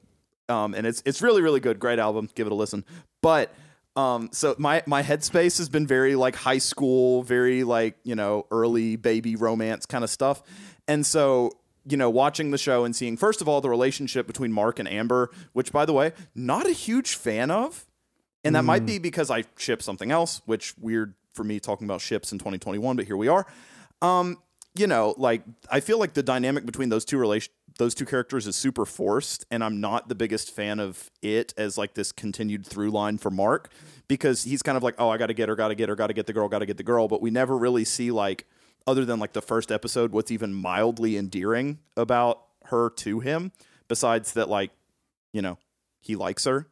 [0.48, 2.28] Um, and it's it's really really good, great album.
[2.34, 2.84] Give it a listen.
[3.22, 3.52] But
[3.96, 8.46] um, so my my headspace has been very like high school, very like you know
[8.50, 10.42] early baby romance kind of stuff,
[10.86, 11.52] and so
[11.86, 14.88] you know watching the show and seeing first of all the relationship between Mark and
[14.88, 17.86] Amber, which by the way, not a huge fan of.
[18.46, 22.02] And that might be because I ship something else, which weird for me talking about
[22.02, 23.46] ships in 2021, but here we are.
[24.02, 24.36] Um,
[24.74, 28.46] you know, like I feel like the dynamic between those two relation those two characters
[28.46, 32.64] is super forced, and I'm not the biggest fan of it as like this continued
[32.66, 33.72] through line for Mark
[34.06, 35.96] because he's kind of like, oh, I got to get her, got to get her,
[35.96, 38.10] got to get the girl, got to get the girl, but we never really see
[38.10, 38.46] like
[38.86, 43.52] other than like the first episode, what's even mildly endearing about her to him,
[43.88, 44.70] besides that, like,
[45.32, 45.58] you know,
[46.00, 46.68] he likes her.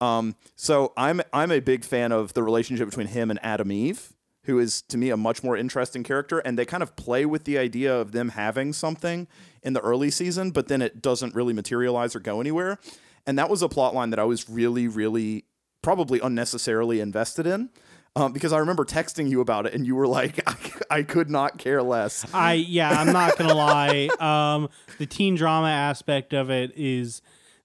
[0.00, 4.12] Um, so I'm I'm a big fan of the relationship between him and Atom Eve,
[4.44, 7.44] who is to me a much more interesting character, and they kind of play with
[7.44, 9.28] the idea of them having something
[9.62, 12.78] in the early season, but then it doesn't really materialize or go anywhere.
[13.26, 15.44] And that was a plot line that I was really, really
[15.82, 17.70] probably unnecessarily invested in.
[18.14, 20.42] Um, because I remember texting you about it, and you were like,
[20.90, 22.26] I, I could not care less.
[22.34, 24.08] I yeah, I'm not gonna lie.
[24.22, 27.22] Um, the teen drama aspect of it is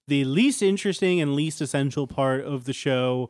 [0.08, 3.30] the least interesting and least essential part of the show.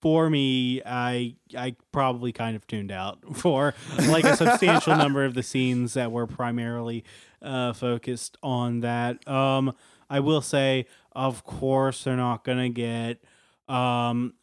[0.00, 3.74] For me, I I probably kind of tuned out for
[4.08, 7.04] like a substantial number of the scenes that were primarily
[7.42, 9.26] uh, focused on that.
[9.26, 9.74] Um,
[10.08, 13.22] I will say, of course, they're not gonna get
[13.68, 14.34] um,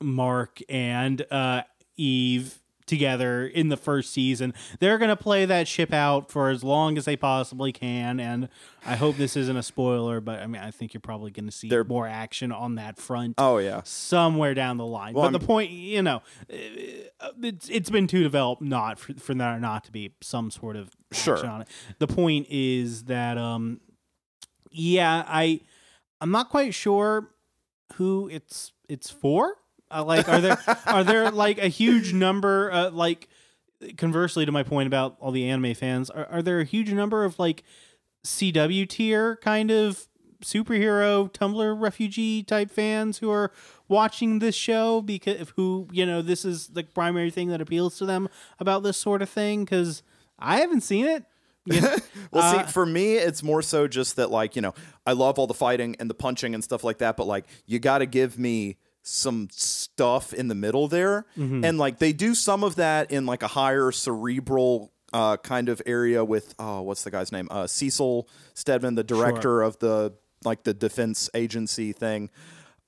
[0.00, 1.62] Mark and uh,
[1.96, 4.54] Eve together in the first season.
[4.78, 8.20] They're going to play that ship out for as long as they possibly can.
[8.20, 8.48] And
[8.86, 11.50] I hope this isn't a spoiler, but I mean, I think you're probably going to
[11.52, 13.34] see They're- more action on that front.
[13.38, 17.90] Oh yeah, Somewhere down the line, but I'm- the point, you know, uh, it's it's
[17.90, 21.44] been too developed not for, for there not to be some sort of Sure.
[21.44, 21.68] on it.
[21.98, 23.80] The point is that, um,
[24.70, 25.60] yeah, I
[26.20, 27.30] I'm not quite sure
[27.94, 29.56] who it's it's for.
[29.90, 32.70] Uh, like, are there are there like a huge number?
[32.72, 33.28] Uh, like,
[33.96, 37.24] conversely to my point about all the anime fans, are, are there a huge number
[37.24, 37.62] of like
[38.24, 40.06] CW tier kind of
[40.42, 43.52] superhero Tumblr refugee type fans who are
[43.88, 48.06] watching this show because who you know this is the primary thing that appeals to
[48.06, 49.64] them about this sort of thing?
[49.64, 50.02] Because
[50.38, 51.24] I haven't seen it.
[52.30, 54.72] well, see, for me, it's more so just that, like, you know,
[55.04, 57.80] I love all the fighting and the punching and stuff like that, but like, you
[57.80, 61.24] got to give me some stuff in the middle there.
[61.64, 65.80] And like, they do some of that in like a higher cerebral uh, kind of
[65.86, 67.46] area with, oh, what's the guy's name?
[67.50, 70.14] Uh, Cecil Stedman, the director of the
[70.44, 72.30] like the defense agency thing.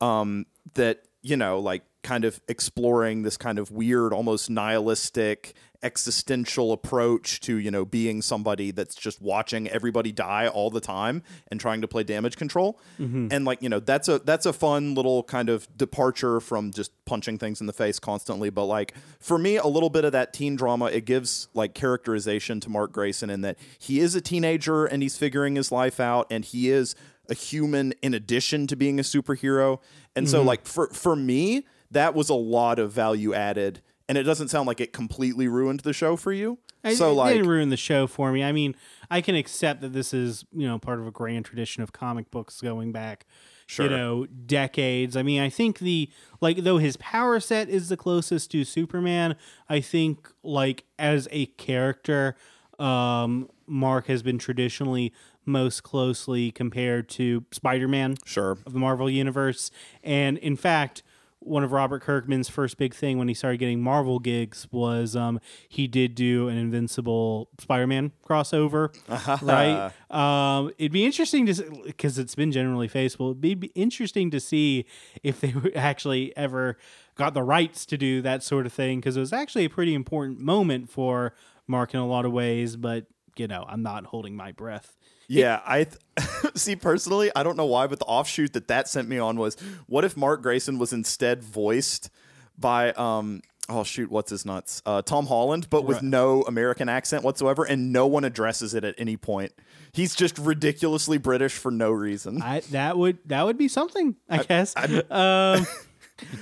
[0.01, 6.73] Um, that you know, like, kind of exploring this kind of weird, almost nihilistic existential
[6.73, 11.61] approach to you know being somebody that's just watching everybody die all the time and
[11.61, 12.81] trying to play damage control.
[12.99, 13.29] Mm-hmm.
[13.31, 16.93] And like you know that's a that's a fun little kind of departure from just
[17.05, 18.51] punching things in the face constantly.
[18.51, 22.61] But like for me a little bit of that teen drama it gives like characterization
[22.61, 26.27] to Mark Grayson in that he is a teenager and he's figuring his life out
[26.31, 26.97] and he is
[27.29, 29.79] a human in addition to being a superhero
[30.17, 34.23] and so like for for me that was a lot of value added and it
[34.23, 36.59] doesn't sound like it completely ruined the show for you.
[36.85, 38.43] I- so it like didn't ruin the show for me.
[38.43, 38.75] I mean,
[39.11, 42.31] I can accept that this is you know part of a grand tradition of comic
[42.31, 43.27] books going back,
[43.67, 43.85] Sure.
[43.85, 45.15] you know, decades.
[45.17, 46.09] I mean, I think the
[46.41, 49.37] like though his power set is the closest to Superman.
[49.69, 52.37] I think like as a character,
[52.79, 55.13] um, Mark has been traditionally
[55.49, 58.53] most closely compared to Spider-Man sure.
[58.65, 59.71] of the Marvel universe.
[60.05, 61.03] And in fact,
[61.41, 65.41] one of Robert Kirkman's first big thing when he started getting Marvel gigs was um,
[65.69, 68.93] he did do an Invincible Spider-Man crossover,
[69.43, 69.93] right?
[70.11, 73.29] Um, it'd be interesting to because it's been generally faithful.
[73.31, 74.85] It'd be- be interesting to see
[75.23, 76.77] if they actually ever
[77.15, 79.95] got the rights to do that sort of thing because it was actually a pretty
[79.95, 81.35] important moment for
[81.67, 82.77] Mark in a lot of ways.
[82.77, 83.07] But
[83.37, 84.97] you know, I'm not holding my breath.
[85.29, 85.97] Yeah, I th-
[86.55, 89.57] see personally, I don't know why, but the offshoot that that sent me on was
[89.87, 92.11] what if Mark Grayson was instead voiced
[92.59, 94.83] by um oh shoot, what's his nuts?
[94.87, 98.95] Uh, Tom Holland, but with no American accent whatsoever and no one addresses it at
[98.99, 99.53] any point.
[99.93, 102.41] He's just ridiculously British for no reason.
[102.43, 104.75] I that would that would be something, I, guess.
[105.11, 105.67] um,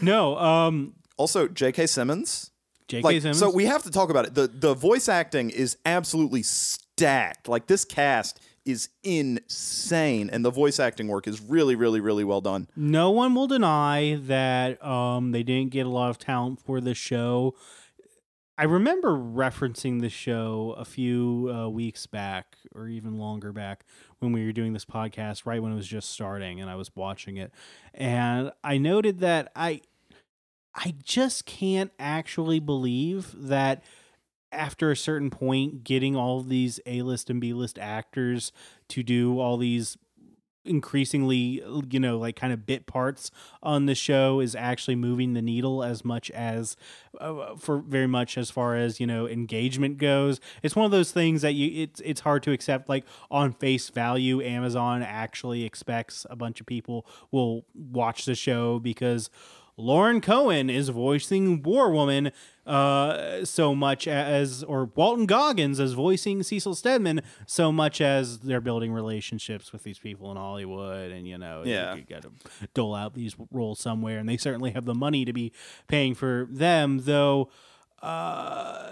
[0.00, 1.86] no, um, Also, J.K.
[1.86, 2.50] Simmons
[2.88, 3.02] J.K.
[3.02, 3.38] like Simmons.
[3.38, 7.66] so we have to talk about it the the voice acting is absolutely stacked like
[7.66, 12.68] this cast is insane and the voice acting work is really really really well done
[12.76, 16.94] no one will deny that um, they didn't get a lot of talent for the
[16.94, 17.54] show.
[18.58, 23.84] I remember referencing the show a few uh, weeks back, or even longer back,
[24.18, 26.90] when we were doing this podcast, right when it was just starting, and I was
[26.94, 27.52] watching it,
[27.92, 29.82] and I noted that I,
[30.74, 33.82] I just can't actually believe that
[34.52, 38.52] after a certain point, getting all these A list and B list actors
[38.88, 39.96] to do all these
[40.66, 43.30] increasingly you know like kind of bit parts
[43.62, 46.76] on the show is actually moving the needle as much as
[47.20, 50.40] uh, for very much as far as you know engagement goes.
[50.62, 53.88] It's one of those things that you it's it's hard to accept like on face
[53.88, 59.30] value amazon actually expects a bunch of people will watch the show because
[59.78, 62.32] Lauren Cohan is voicing War Woman
[62.66, 68.62] uh, so much as, or Walton Goggins is voicing Cecil Stedman so much as they're
[68.62, 71.94] building relationships with these people in Hollywood, and you know, Yeah.
[71.94, 72.30] you, got to
[72.72, 75.52] dole out these roles somewhere, and they certainly have the money to be
[75.88, 77.50] paying for them, though.
[78.02, 78.90] Uh,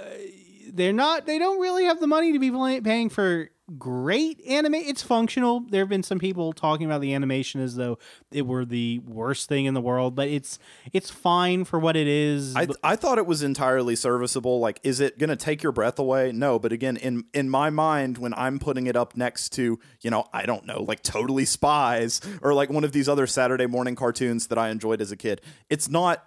[0.73, 1.27] they're not.
[1.27, 4.74] They don't really have the money to be paying for great anime.
[4.74, 5.61] It's functional.
[5.61, 7.98] There have been some people talking about the animation as though
[8.31, 10.59] it were the worst thing in the world, but it's
[10.92, 12.55] it's fine for what it is.
[12.57, 14.61] I, I thought it was entirely serviceable.
[14.61, 16.33] Like, is it going to take your breath away?
[16.33, 20.11] No, but again, in in my mind, when I'm putting it up next to, you
[20.11, 23.94] know, I don't know, like Totally Spies or like one of these other Saturday morning
[23.94, 26.24] cartoons that I enjoyed as a kid, it's not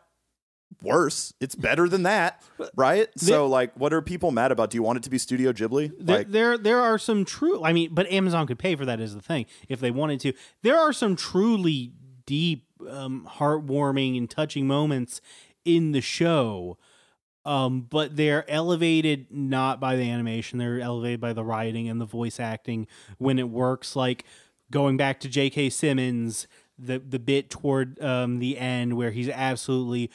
[0.81, 1.33] worse.
[1.39, 2.41] It's better than that,
[2.75, 3.07] right?
[3.17, 4.69] so, like, what are people mad about?
[4.69, 5.91] Do you want it to be Studio Ghibli?
[5.99, 8.99] there, Like, there there are some true I mean, but Amazon could pay for that
[8.99, 10.33] is the thing if they wanted to.
[10.61, 11.93] There are some truly
[12.25, 15.21] deep um heartwarming and touching moments
[15.65, 16.77] in the show.
[17.45, 22.05] Um, but they're elevated not by the animation, they're elevated by the writing and the
[22.05, 22.87] voice acting
[23.19, 24.25] when it works like
[24.69, 25.69] going back to J.K.
[25.69, 26.45] Simmons,
[26.77, 30.11] the the bit toward um the end where he's absolutely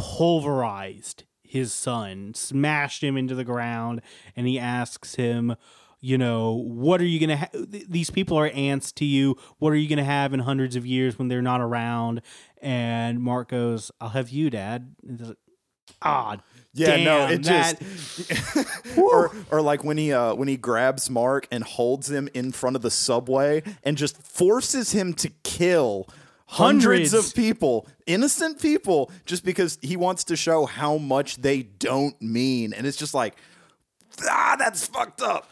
[0.00, 4.00] pulverized his son, smashed him into the ground,
[4.36, 5.56] and he asks him,
[6.00, 7.50] you know, what are you going to ha-
[7.88, 9.36] these people are ants to you.
[9.58, 12.22] What are you going to have in hundreds of years when they're not around?
[12.62, 14.94] And Mark goes, I'll have you, dad.
[15.06, 15.36] And he's like,
[16.02, 16.38] Ah,
[16.72, 21.10] Yeah, no, damn, it that- just or or like when he uh when he grabs
[21.10, 26.08] Mark and holds him in front of the subway and just forces him to kill
[26.50, 27.14] hundreds, Hundreds.
[27.14, 32.72] of people, innocent people, just because he wants to show how much they don't mean,
[32.72, 33.36] and it's just like
[34.28, 35.48] ah, that's fucked up.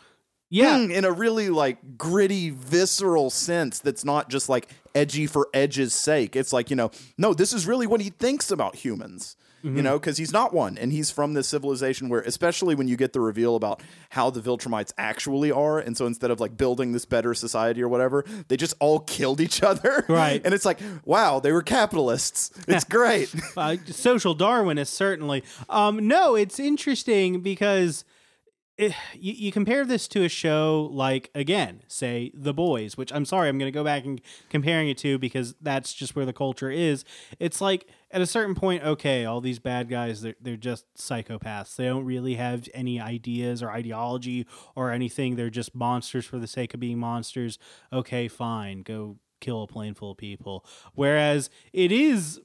[0.50, 0.78] Yeah.
[0.78, 5.94] Mm, in a really like gritty, visceral sense that's not just like edgy for edge's
[5.94, 6.34] sake.
[6.36, 9.36] It's like, you know, no, this is really what he thinks about humans.
[9.62, 12.96] You know, because he's not one, and he's from this civilization where, especially when you
[12.96, 16.92] get the reveal about how the Viltrumites actually are, and so instead of like building
[16.92, 20.40] this better society or whatever, they just all killed each other, Right.
[20.44, 22.52] And it's like, wow, they were capitalists.
[22.68, 23.34] It's great.
[23.56, 25.42] uh, social Darwinist, certainly.
[25.68, 28.04] Um, no, it's interesting because
[28.78, 33.24] Eh, you, you compare this to a show like, again, say The Boys, which I'm
[33.24, 36.32] sorry, I'm going to go back and comparing it to because that's just where the
[36.32, 37.04] culture is.
[37.40, 41.74] It's like at a certain point, okay, all these bad guys, they're, they're just psychopaths.
[41.74, 45.34] They don't really have any ideas or ideology or anything.
[45.34, 47.58] They're just monsters for the sake of being monsters.
[47.92, 50.64] Okay, fine, go kill a plane full of people.
[50.94, 52.40] Whereas it is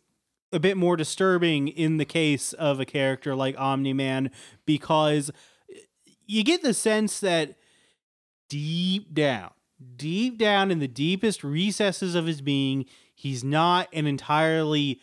[0.51, 4.29] a bit more disturbing in the case of a character like Omni Man
[4.65, 5.31] because
[6.25, 7.55] you get the sense that
[8.49, 9.51] deep down,
[9.95, 14.99] deep down in the deepest recesses of his being, he's not an entirely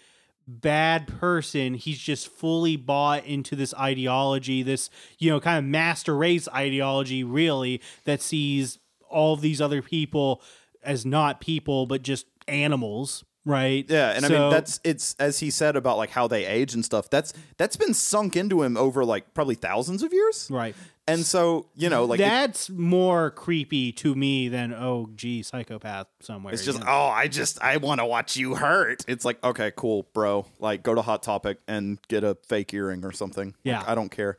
[0.46, 1.74] bad person.
[1.74, 7.22] He's just fully bought into this ideology, this, you know, kind of master race ideology,
[7.24, 8.78] really, that sees
[9.08, 10.42] all these other people
[10.82, 13.24] as not people, but just animals.
[13.46, 13.86] Right.
[13.88, 16.84] Yeah, and I mean that's it's as he said about like how they age and
[16.84, 17.08] stuff.
[17.08, 20.48] That's that's been sunk into him over like probably thousands of years.
[20.50, 20.74] right.
[21.08, 26.06] And so you know, like it- that's more creepy to me than oh gee psychopath
[26.20, 26.86] somewhere it's just know?
[26.86, 29.04] oh, I just I want to watch you hurt.
[29.08, 30.44] It's like okay, cool, bro.
[30.58, 33.54] Like go to Hot Topic and get a fake earring or something.
[33.64, 33.78] Yeah.
[33.78, 34.36] Like, I don't care.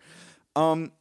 [0.55, 0.91] Um,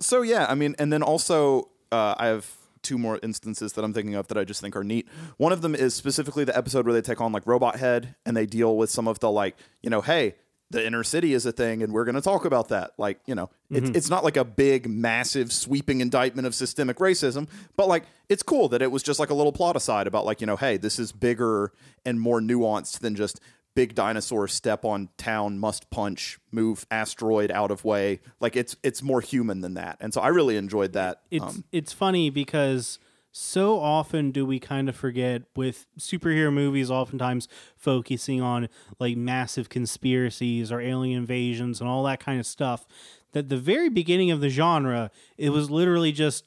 [0.00, 2.50] so yeah, I mean, and then also uh, I have
[2.82, 5.08] two more instances that I'm thinking of that I just think are neat.
[5.36, 8.36] One of them is specifically the episode where they take on like Robot Head and
[8.36, 10.34] they deal with some of the like, you know, hey,
[10.72, 12.92] the inner city is a thing and we're going to talk about that.
[12.96, 13.96] Like, you know, it's, mm-hmm.
[13.96, 18.68] it's not like a big, massive, sweeping indictment of systemic racism, but like it's cool
[18.70, 20.98] that it was just like a little plot aside about like, you know, hey, this
[20.98, 21.72] is bigger
[22.06, 23.38] and more nuanced than just
[23.74, 28.20] big dinosaur step on town must punch move asteroid out of way.
[28.40, 29.96] Like it's it's more human than that.
[30.00, 32.98] And so i really enjoyed that it's um, it's funny because
[33.34, 39.70] so often do we kind of forget with superhero movies oftentimes focusing on like massive
[39.70, 42.86] conspiracies or alien invasions and all that kind of stuff
[43.32, 46.44] that the very beginning of the genre it was literally just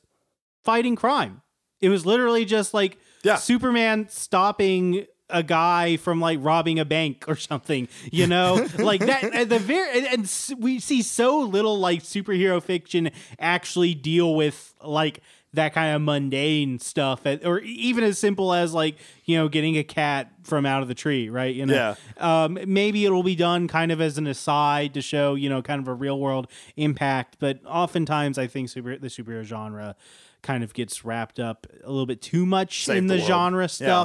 [0.63, 1.41] fighting crime.
[1.81, 3.35] It was literally just like Yeah.
[3.37, 9.23] superman stopping a guy from like robbing a bank or something, you know, like that.
[9.23, 13.09] At the very and, and we see so little like superhero fiction
[13.39, 15.21] actually deal with like
[15.53, 19.77] that kind of mundane stuff, at- or even as simple as like you know getting
[19.77, 21.55] a cat from out of the tree, right?
[21.55, 22.43] You know, Yeah.
[22.43, 25.81] um, maybe it'll be done kind of as an aside to show you know kind
[25.81, 29.95] of a real world impact, but oftentimes I think super the superhero genre
[30.41, 33.67] kind of gets wrapped up a little bit too much Save in the the, genre
[33.79, 34.03] Yeah.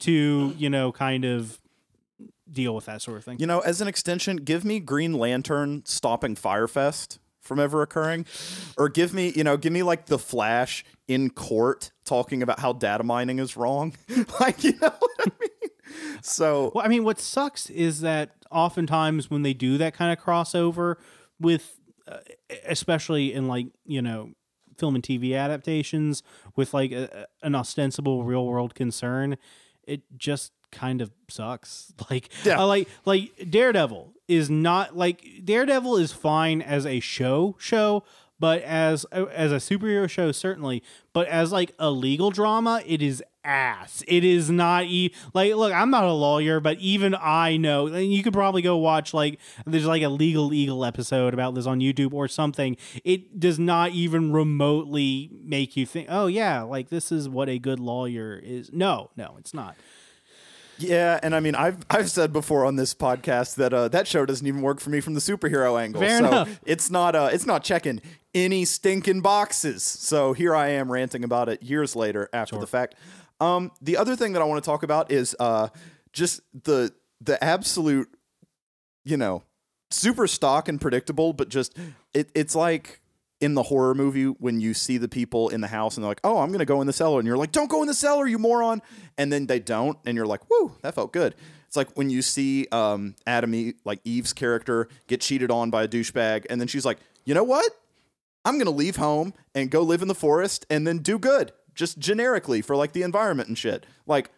[0.00, 1.60] To you know kind of
[2.50, 3.38] deal with that sort of thing.
[3.38, 8.24] you know as an extension give me green lantern stopping Fyre Fest from ever occurring
[8.78, 12.72] or give me you know give me like the flash in court talking about how
[12.72, 13.94] data mining is wrong
[14.40, 15.70] like you know what i mean
[16.22, 20.22] so Well, I mean, what sucks is that oftentimes when they do that kind of
[20.22, 20.96] crossover
[21.40, 22.18] with, uh,
[22.66, 24.32] especially in like you know
[24.76, 26.22] film and TV adaptations
[26.56, 29.36] with like a- an ostensible real world concern,
[29.88, 31.92] it just kind of sucks.
[32.10, 32.60] Like, Yeah.
[32.60, 38.04] uh, like like Daredevil is not like Daredevil is fine as a show show.
[38.40, 43.02] But as uh, as a superhero show, certainly, but as like a legal drama, it
[43.02, 44.04] is ass.
[44.06, 47.86] It is not e- like look, I'm not a lawyer, but even I know.
[47.86, 52.12] You could probably go watch like there's like a LegalEagle episode about this on YouTube
[52.12, 52.76] or something.
[53.04, 57.58] It does not even remotely make you think, oh yeah, like this is what a
[57.58, 58.70] good lawyer is.
[58.72, 59.76] No, no, it's not.
[60.78, 64.24] Yeah, and I mean, I've I've said before on this podcast that uh, that show
[64.24, 66.00] doesn't even work for me from the superhero angle.
[66.00, 66.60] Fair so enough.
[66.64, 68.00] it's not uh, it's not checking
[68.34, 69.82] any stinking boxes.
[69.82, 72.94] So here I am ranting about it years later after the fact.
[73.40, 75.68] Um, the other thing that I want to talk about is uh,
[76.12, 78.08] just the the absolute,
[79.04, 79.42] you know,
[79.90, 81.76] super stock and predictable, but just
[82.14, 83.00] it, it's like
[83.40, 86.20] in the horror movie when you see the people in the house and they're like,
[86.24, 87.94] "Oh, I'm going to go in the cellar," and you're like, "Don't go in the
[87.94, 88.82] cellar, you moron!"
[89.16, 91.34] And then they don't, and you're like, "Whoo, that felt good."
[91.66, 95.84] It's like when you see um, Atom, E- like Eve's character, get cheated on by
[95.84, 97.70] a douchebag, and then she's like, "You know what?
[98.44, 101.52] I'm going to leave home and go live in the forest and then do good,
[101.74, 104.30] just generically for like the environment and shit." Like,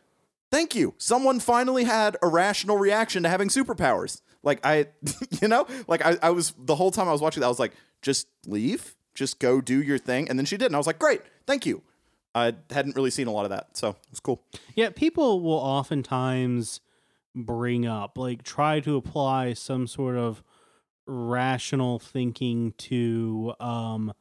[0.50, 0.94] thank you.
[0.98, 4.20] Someone finally had a rational reaction to having superpowers.
[4.42, 4.86] Like I,
[5.40, 7.58] you know, like I, I was the whole time I was watching that, I was
[7.58, 7.72] like,
[8.02, 10.28] just leave, just go do your thing.
[10.28, 10.66] And then she did.
[10.66, 11.82] And I was like, great, thank you.
[12.34, 13.76] I hadn't really seen a lot of that.
[13.76, 14.42] So it was cool.
[14.74, 16.80] Yeah, people will oftentimes
[17.34, 20.42] bring up, like, try to apply some sort of
[21.06, 24.12] rational thinking to um,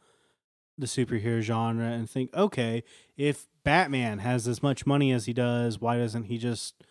[0.78, 2.84] the superhero genre and think, okay,
[3.16, 6.84] if Batman has as much money as he does, why doesn't he just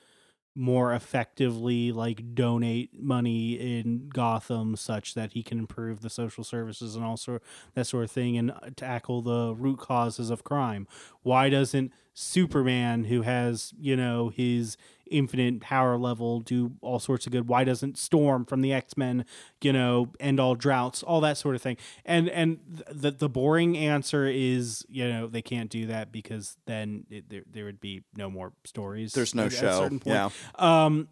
[0.59, 6.97] more effectively like donate money in Gotham such that he can improve the social services
[6.97, 7.39] and also
[7.75, 10.89] that sort of thing and uh, tackle the root causes of crime?
[11.23, 14.77] Why doesn't Superman, who has, you know, his
[15.11, 17.49] infinite power level, do all sorts of good?
[17.49, 19.25] Why doesn't Storm from the X Men,
[19.63, 21.77] you know, end all droughts, all that sort of thing?
[22.05, 22.59] And and
[22.91, 27.43] the the boring answer is, you know, they can't do that because then it, there
[27.51, 29.13] there would be no more stories.
[29.13, 29.89] There's no at show.
[29.89, 30.03] point.
[30.07, 30.31] Yeah.
[30.57, 31.09] Um,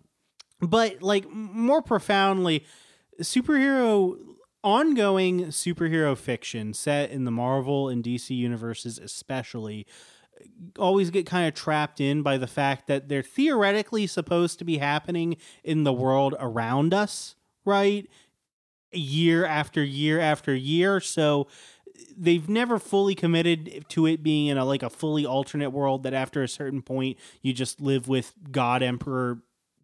[0.61, 2.65] but like more profoundly,
[3.21, 4.17] superhero
[4.67, 9.87] ongoing superhero fiction set in the Marvel and DC universes, especially,
[10.79, 14.79] always get kind of trapped in by the fact that they're theoretically supposed to be
[14.79, 17.35] happening in the world around us,
[17.65, 18.09] right?
[18.93, 21.01] Year after year after year.
[21.01, 21.47] So
[22.17, 26.15] they've never fully committed to it being in a like a fully alternate world that
[26.15, 29.39] after a certain point you just live with God Emperor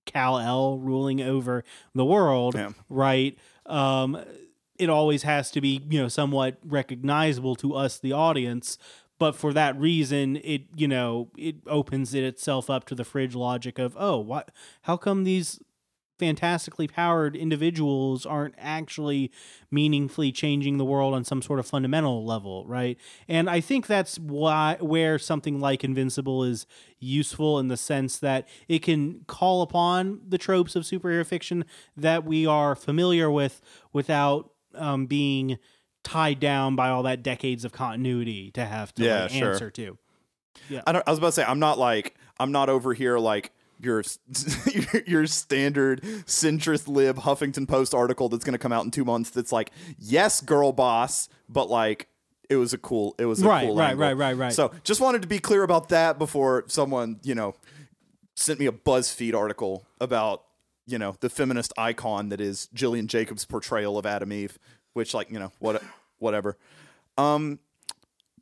[0.05, 2.71] Kal-El ruling over the world, Yeah.
[2.89, 3.39] right?
[3.67, 4.19] Um,
[4.79, 8.79] it always has to be you know somewhat recognizable to us, the audience.
[9.23, 13.37] But for that reason, it you know it opens it itself up to the fridge
[13.37, 14.51] logic of oh what
[14.81, 15.61] how come these
[16.18, 19.31] fantastically powered individuals aren't actually
[19.70, 22.99] meaningfully changing the world on some sort of fundamental level, right?
[23.29, 26.66] And I think that's why where something like Invincible is
[26.99, 31.64] useful in the sense that it can call upon the tropes of superhero fiction
[31.97, 33.61] that we are familiar with
[33.93, 35.59] without um, being
[36.05, 39.53] tied down by all that decades of continuity to have to Yeah, like, sure.
[39.53, 39.99] answer to.
[40.87, 41.07] I don't.
[41.07, 44.03] I was about to say I'm not like I'm not over here like your
[44.73, 49.05] your, your standard centrist lib Huffington Post article that's going to come out in two
[49.05, 49.31] months.
[49.31, 52.09] That's like yes, girl boss, but like
[52.49, 53.15] it was a cool.
[53.19, 54.03] It was a Right, cool right, angle.
[54.07, 54.53] right, right, right.
[54.53, 57.55] So just wanted to be clear about that before someone you know
[58.37, 60.45] sent me a BuzzFeed article about
[60.87, 64.59] you know the feminist icon that is Gillian Jacobs' portrayal of Atom Eve,
[64.95, 65.82] which like you know what
[66.18, 66.57] whatever.
[67.18, 67.59] Um,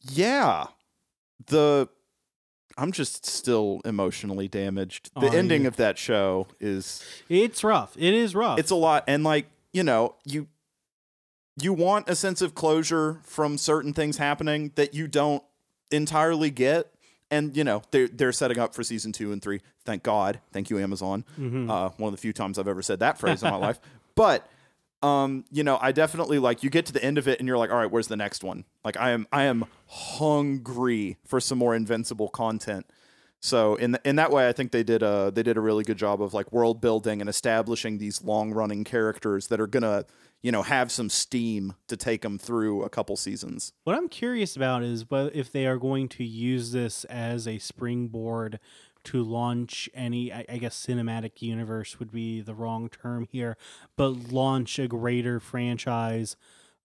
[0.02, 0.66] yeah,
[1.46, 1.88] the
[2.78, 5.10] I'm just still emotionally damaged.
[5.20, 5.68] The ending you?
[5.68, 7.94] of that show is It's rough.
[7.98, 8.58] It is rough.
[8.58, 10.46] it's a lot and like, you know, you
[11.60, 15.42] you want a sense of closure from certain things happening that you don't
[15.90, 16.90] entirely get.
[17.32, 19.60] And you know they're they're setting up for season two and three.
[19.84, 20.40] Thank God.
[20.52, 21.24] Thank you, Amazon.
[21.38, 21.70] Mm-hmm.
[21.70, 23.78] Uh, one of the few times I've ever said that phrase in my life.
[24.16, 24.48] But
[25.02, 27.58] um, you know, I definitely like you get to the end of it and you're
[27.58, 28.64] like, all right, where's the next one?
[28.84, 32.86] Like I am I am hungry for some more invincible content.
[33.40, 35.96] So in in that way, I think they did a they did a really good
[35.96, 40.04] job of like world building and establishing these long running characters that are gonna
[40.42, 43.72] you know have some steam to take them through a couple seasons.
[43.84, 48.60] What I'm curious about is if they are going to use this as a springboard
[49.04, 53.56] to launch any, I, I guess, cinematic universe would be the wrong term here,
[53.96, 56.36] but launch a greater franchise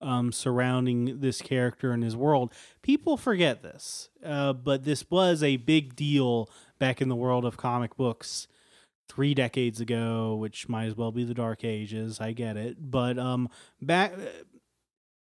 [0.01, 2.53] um, surrounding this character and his world.
[2.81, 6.49] People forget this, uh, but this was a big deal
[6.79, 8.47] back in the world of comic books
[9.07, 12.19] three decades ago, which might as well be the Dark Ages.
[12.19, 13.49] I get it, but um,
[13.81, 14.13] back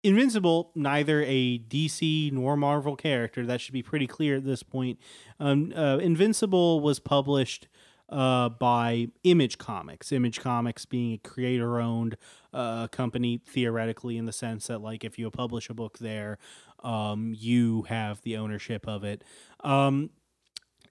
[0.04, 3.46] Invincible, neither a DC nor Marvel character.
[3.46, 5.00] That should be pretty clear at this point.
[5.40, 7.68] Um, uh, Invincible was published
[8.10, 10.12] uh, by Image Comics.
[10.12, 12.18] Image Comics being a creator-owned
[12.54, 16.40] uh, company, theoretically, in the sense that, like, if you publish a book there,
[16.84, 19.24] um, you have the ownership of it.
[19.62, 20.10] Um,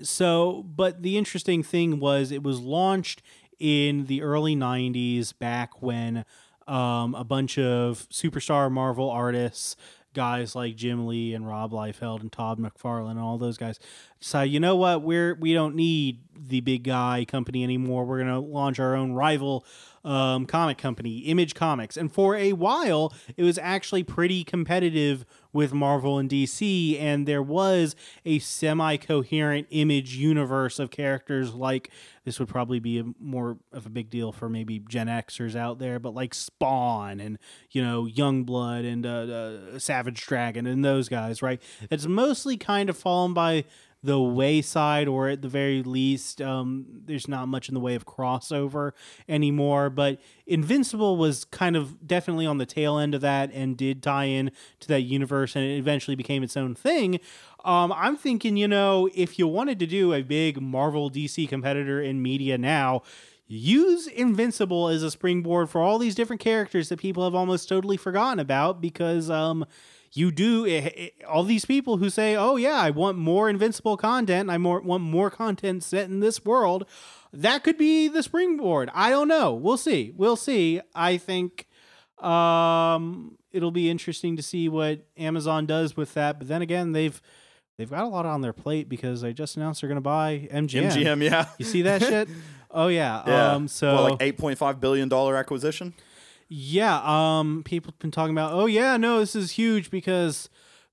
[0.00, 3.22] so, but the interesting thing was it was launched
[3.58, 6.24] in the early 90s, back when
[6.70, 9.76] um, a bunch of superstar Marvel artists,
[10.14, 13.78] guys like Jim Lee and Rob Liefeld and Todd McFarlane and all those guys
[14.20, 18.04] decided, you know what, we're we don't need the big guy company anymore.
[18.04, 19.64] We're gonna launch our own rival
[20.04, 21.96] um, comic company, Image Comics.
[21.96, 27.42] And for a while, it was actually pretty competitive with Marvel and DC, and there
[27.42, 31.90] was a semi coherent image universe of characters like
[32.24, 35.78] this would probably be a more of a big deal for maybe Gen Xers out
[35.78, 37.38] there, but like Spawn and,
[37.70, 41.60] you know, Youngblood and uh, uh, Savage Dragon and those guys, right?
[41.90, 43.64] It's mostly kind of fallen by
[44.02, 48.06] the wayside, or at the very least, um, there's not much in the way of
[48.06, 48.92] crossover
[49.28, 49.90] anymore.
[49.90, 54.24] But Invincible was kind of definitely on the tail end of that and did tie
[54.24, 57.20] in to that universe, and it eventually became its own thing.
[57.64, 62.00] Um, I'm thinking, you know, if you wanted to do a big Marvel DC competitor
[62.00, 63.02] in media now,
[63.46, 67.96] use Invincible as a springboard for all these different characters that people have almost totally
[67.96, 69.66] forgotten about because um,
[70.12, 73.96] you do it, it, all these people who say, "Oh yeah, I want more Invincible
[73.96, 74.50] content.
[74.50, 76.86] I more, want more content set in this world."
[77.32, 78.90] That could be the springboard.
[78.92, 79.54] I don't know.
[79.54, 80.12] We'll see.
[80.16, 80.80] We'll see.
[80.96, 81.68] I think
[82.18, 86.38] um, it'll be interesting to see what Amazon does with that.
[86.38, 87.20] But then again, they've
[87.78, 90.48] they've got a lot on their plate because they just announced they're going to buy
[90.52, 90.90] MGM.
[90.90, 91.46] MGM, yeah.
[91.58, 92.28] You see that shit?
[92.72, 93.24] Oh yeah.
[93.26, 93.52] Yeah.
[93.54, 93.66] Um.
[93.66, 95.92] So Well, like eight point five billion dollar acquisition.
[96.52, 97.00] Yeah.
[97.04, 97.62] Um.
[97.64, 98.52] People have been talking about.
[98.52, 98.96] Oh yeah.
[98.96, 100.50] No, this is huge because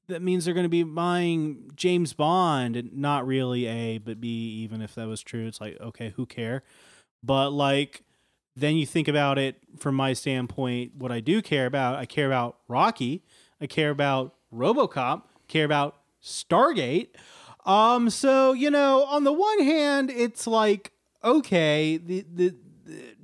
[0.08, 4.28] that means they're going to be buying James Bond, and not really A, but B.
[4.62, 6.62] Even if that was true, it's like okay, who care?
[7.24, 8.04] But like,
[8.56, 10.92] then you think about it from my standpoint.
[10.96, 13.24] What I do care about, I care about Rocky.
[13.60, 15.24] I care about RoboCop.
[15.48, 17.08] Care about Stargate.
[17.66, 18.12] Um.
[18.12, 20.92] So you know, on the one hand, it's like
[21.24, 22.56] okay, the, the, the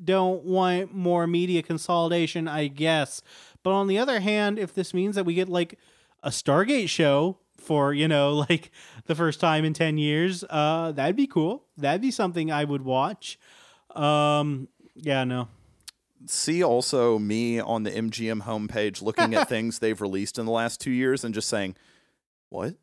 [0.03, 3.21] don't want more media consolidation, I guess.
[3.63, 5.79] But on the other hand, if this means that we get like
[6.21, 8.71] a Stargate show for, you know, like
[9.05, 11.65] the first time in 10 years, uh that'd be cool.
[11.77, 13.39] That'd be something I would watch.
[13.95, 15.47] Um yeah, no.
[16.25, 20.79] See also me on the MGM homepage looking at things they've released in the last
[20.79, 21.75] two years and just saying,
[22.49, 22.75] "What?"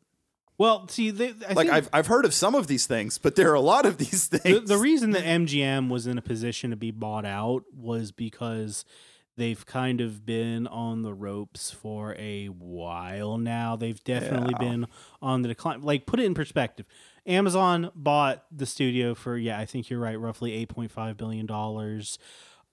[0.61, 3.35] Well, see, they, I Like think I've I've heard of some of these things, but
[3.35, 4.69] there are a lot of these the, things.
[4.69, 8.85] the reason that MGM was in a position to be bought out was because
[9.37, 13.75] they've kind of been on the ropes for a while now.
[13.75, 14.69] They've definitely Yeah.
[14.69, 14.87] been
[15.19, 15.81] on the decline.
[15.81, 16.85] Like put it in perspective.
[17.25, 22.19] Amazon bought the studio for yeah, I think you're right, roughly 8.5 billion dollars.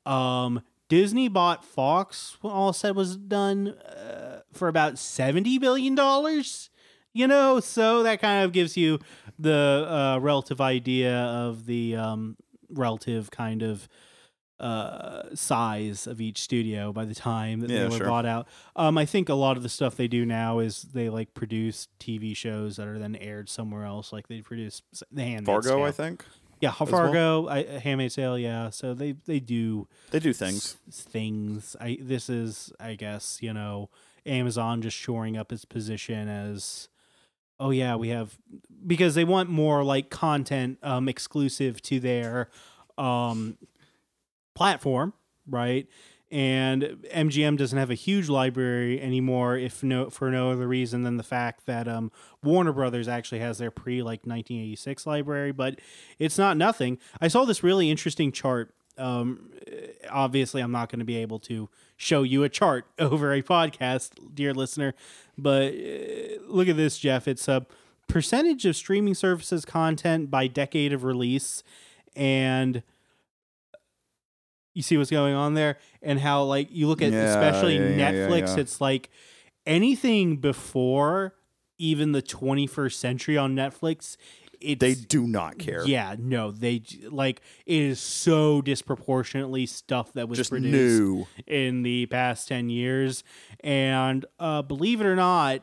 [0.05, 0.61] Um
[0.91, 6.69] Disney bought Fox when all said was done uh, for about 70 billion dollars.
[7.15, 8.99] You know, so that kind of gives you
[9.39, 12.37] the uh, relative idea of the um,
[12.71, 13.89] relative kind of
[14.61, 18.07] uh, size of each studio by the time that Yeah, they were sure.
[18.09, 18.49] bought out.
[18.75, 21.89] Um, I think a lot of the stuff they do now is they like produce
[22.01, 24.13] TV shows that are then aired somewhere else.
[24.13, 24.83] Like they produce
[25.13, 25.85] the Handmaid's Fargo, Tale.
[25.87, 26.25] I think
[26.61, 26.87] Yeah, well.
[26.89, 28.37] Fargo, I, Handmaid's Tale.
[28.39, 30.77] Yeah, so they they do they do things.
[30.89, 31.77] s- things.
[31.81, 33.91] I this is I guess you know
[34.27, 36.89] Amazon just shoring up its position as
[37.61, 38.39] oh yeah we have
[38.87, 42.49] because they want more like content um exclusive to their
[42.97, 43.57] um
[44.55, 45.13] platform
[45.49, 45.87] right?
[46.31, 46.83] And
[47.15, 51.23] MGM doesn't have a huge library anymore if no for no other reason than the
[51.23, 55.81] fact that um Warner Brothers actually has their pre like 1986 library but
[56.19, 56.99] it's not nothing.
[57.21, 59.51] I saw this really interesting chart um
[60.11, 64.13] obviously I'm not going to be able to show you a chart over a podcast
[64.35, 64.95] dear listener
[65.37, 67.67] but uh, look at this Jeff it's a
[68.09, 71.63] percentage of streaming services content by decade of release
[72.17, 72.83] and
[74.75, 78.11] you see what's going on there and how like you look at Yeah, especially yeah,
[78.13, 78.61] Netflix yeah.
[78.63, 79.11] it's like
[79.67, 81.35] anything before
[81.79, 84.17] even the 21st century on Netflix
[84.61, 85.87] it's They do not care.
[85.87, 91.27] yeah no they like it is so disproportionately stuff that was just produced new.
[91.47, 93.23] in the past 10 years
[93.61, 95.63] and uh believe it or not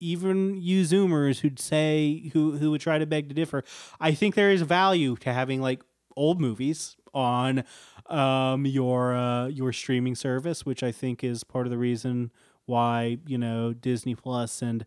[0.00, 3.64] even you zoomers who'd say who who would try to beg to differ
[4.00, 5.82] i think there is value to having like
[6.16, 7.64] old movies on
[8.06, 12.30] um your uh your streaming service which i think is part of the reason
[12.66, 14.84] why you know disney plus and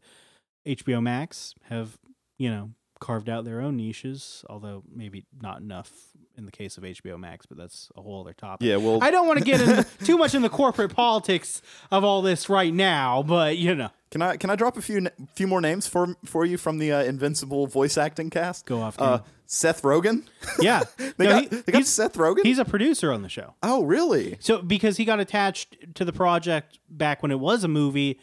[0.67, 1.97] hbo max have
[2.37, 2.69] you know
[2.99, 5.91] carved out their own niches although maybe not enough
[6.37, 9.09] in the case of hbo max but that's a whole other topic Yeah, well, I
[9.11, 12.73] don't want to get in too much in the corporate politics of all this right
[12.73, 16.15] now, but you know, Can I can I drop a few few more names for
[16.25, 18.65] for you from the uh, Invincible voice acting cast?
[18.65, 20.23] Go off, Uh, Seth Rogen.
[20.61, 20.83] yeah,
[21.17, 22.43] They No, got he- they got he's, Seth Rogen.
[22.43, 23.53] he's a producer on the show.
[23.63, 24.37] oh, really?
[24.39, 28.19] So because he got attached to the project back when it was a movie,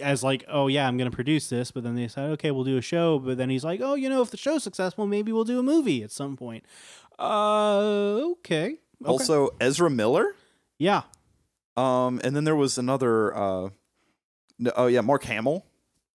[0.00, 2.64] as like, oh yeah, I'm going to produce this, but then they said, okay, we'll
[2.64, 5.32] do a show, but then he's like, oh, you know, if the show's successful, maybe
[5.32, 6.64] we'll do a movie at some point.
[7.18, 8.64] Uh, okay.
[8.64, 8.78] okay.
[9.04, 10.34] Also, Ezra Miller.
[10.78, 11.02] yeah,
[11.76, 13.34] Um, and then there was another.
[13.36, 13.68] Uh,
[14.58, 15.66] no, oh yeah, Mark Hamill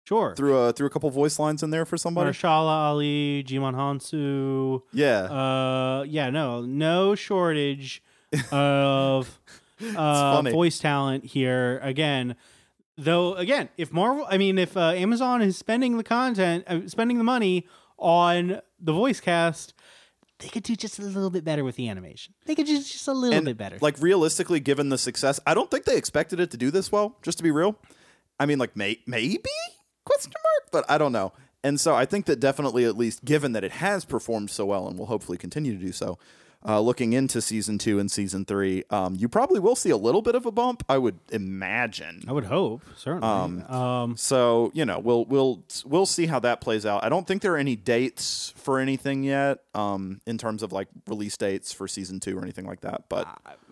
[0.06, 0.34] sure.
[0.36, 2.30] threw a threw a couple voice lines in there for somebody.
[2.30, 4.82] Mahershala Ali, Djimon Hounsou.
[4.92, 8.02] Yeah, Uh, yeah, no, no shortage
[8.52, 9.40] of
[9.96, 11.80] uh, voice talent here.
[11.82, 12.36] Again,
[12.98, 17.16] though, again, if Marvel, I mean, if uh, Amazon is spending the content, uh, spending
[17.16, 19.72] the money on the voice cast,
[20.40, 22.34] they could do just a little bit better with the animation.
[22.46, 23.78] They could do just a little And, bit better.
[23.80, 27.16] Like realistically, given the success, I don't think they expected it to do this well.
[27.22, 27.76] Just to be real,
[28.38, 29.38] I mean, like may- maybe
[30.04, 31.32] question mark, but I don't know.
[31.64, 34.86] And so I think that definitely, at least given that it has performed so well
[34.86, 36.18] and will hopefully continue to do so,
[36.66, 40.22] uh, looking into season two and season three, um, you probably will see a little
[40.22, 40.82] bit of a bump.
[40.88, 42.24] I would imagine.
[42.26, 43.28] I would hope, certainly.
[43.28, 47.04] Um, um, So you know, we'll we'll we'll see how that plays out.
[47.04, 50.88] I don't think there are any dates for anything yet, um, in terms of like
[51.06, 53.04] release dates for season two or anything like that.
[53.08, 53.26] But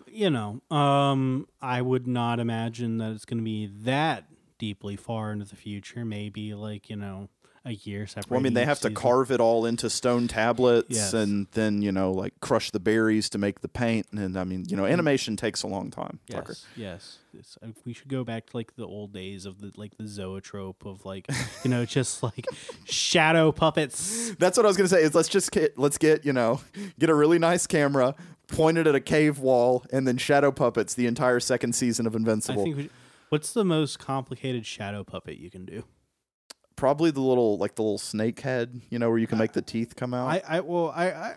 [0.08, 4.24] you know, um, I would not imagine that it's going to be that
[4.58, 6.04] deeply far into the future.
[6.04, 7.28] Maybe like you know
[7.66, 8.30] a year separate.
[8.30, 11.12] well, I mean, they have to carve it all into stone tablets Yes.
[11.12, 14.06] and then you know like crush the berries to make the paint.
[14.12, 16.20] And I mean, you know, animation takes a long time.
[16.30, 16.52] Tucker.
[16.76, 17.18] Yes, yes.
[17.38, 20.06] It's, uh, we should go back to like the old days of the like the
[20.06, 21.26] zoetrope of like
[21.64, 22.46] you know just like
[22.84, 24.30] shadow puppets.
[24.38, 25.02] That's what I was gonna say.
[25.02, 26.60] Is let's just get let's get you know
[26.98, 28.14] get a really nice camera,
[28.48, 32.18] pointed at a cave wall, and then shadow puppets the entire second season of I
[32.18, 32.64] Invincible.
[32.64, 32.76] think.
[32.76, 32.90] We,
[33.28, 35.82] what's the most complicated shadow puppet you can do?
[36.76, 39.62] Probably the little like the little snake head, you know, where you can make the
[39.62, 40.28] teeth come out.
[40.28, 41.34] I, I well, I, I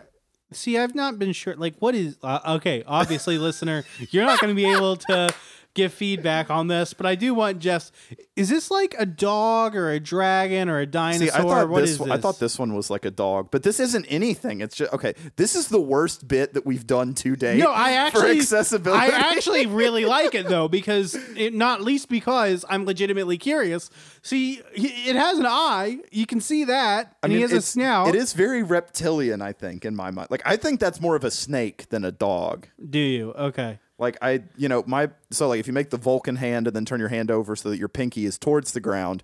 [0.52, 0.78] see.
[0.78, 1.56] I've not been sure.
[1.56, 2.84] Like, what is uh, okay?
[2.86, 5.34] Obviously, listener, you're not going to be able to
[5.74, 7.92] give feedback on this, but I do want Jeff's.
[8.36, 11.26] Is this like a dog or a dragon or a dinosaur?
[11.28, 13.48] See, I thought What this, is one- I thought this one was like a dog,
[13.50, 14.60] but this isn't anything.
[14.60, 15.14] It's just okay.
[15.36, 17.58] This is the worst bit that we've done to date.
[17.58, 19.12] No, I actually for accessibility.
[19.12, 23.90] I actually really like it though because it, not least because I'm legitimately curious.
[24.22, 25.98] See, it has an eye.
[26.10, 28.08] You can see that, I mean, he has a snout.
[28.08, 30.28] It is very reptilian, I think, in my mind.
[30.30, 32.66] Like I think that's more of a snake than a dog.
[32.88, 33.32] Do you?
[33.32, 33.78] Okay.
[34.00, 36.84] Like I, you know, my so like if you make the Vulcan hand and then
[36.84, 39.22] turn your hand over so that your pinky is towards the ground,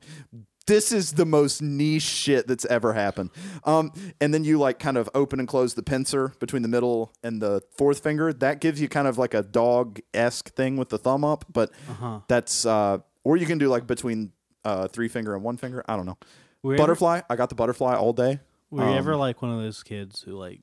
[0.66, 3.30] this is the most niche shit that's ever happened.
[3.64, 7.12] Um, and then you like kind of open and close the pincer between the middle
[7.22, 8.32] and the fourth finger.
[8.32, 11.70] That gives you kind of like a dog esque thing with the thumb up, but
[11.88, 12.20] Uh-huh.
[12.28, 14.32] that's uh, or you can do like between
[14.64, 15.84] uh three finger and one finger.
[15.88, 16.18] I don't know.
[16.62, 17.20] Were you ever- Butterfly.
[17.30, 18.40] I got the butterfly all day.
[18.70, 20.60] Were you Um, ever like one of those kids who like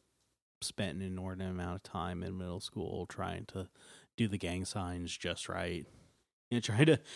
[0.62, 3.68] spent an inordinate amount of time in middle school trying to
[4.18, 5.86] do the gang signs just right?
[6.50, 7.00] You know, trying to.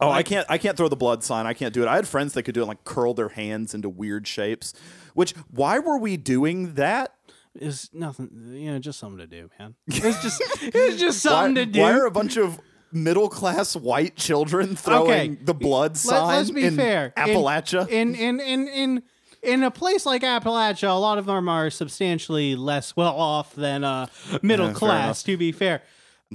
[0.00, 0.44] Oh, I can't.
[0.50, 1.46] I can't throw the blood sign.
[1.46, 1.86] I can't do it.
[1.88, 4.74] I had friends that could do it, like curl their hands into weird shapes.
[5.14, 7.14] Which, why were we doing that?
[7.54, 9.76] Is nothing, you know, just something to do, man.
[9.86, 11.80] It's just, it's just something why, to do.
[11.80, 12.58] Why are a bunch of
[12.90, 15.44] middle class white children throwing Okay.
[15.44, 16.26] the blood sign?
[16.26, 17.12] Let, us be in fair.
[17.16, 17.88] Appalachia.
[17.88, 19.02] In in in in
[19.44, 23.84] in a place like Appalachia, a lot of them are substantially less well off than
[23.84, 24.06] uh,
[24.42, 25.22] middle Yeah, class.
[25.22, 25.82] To be fair,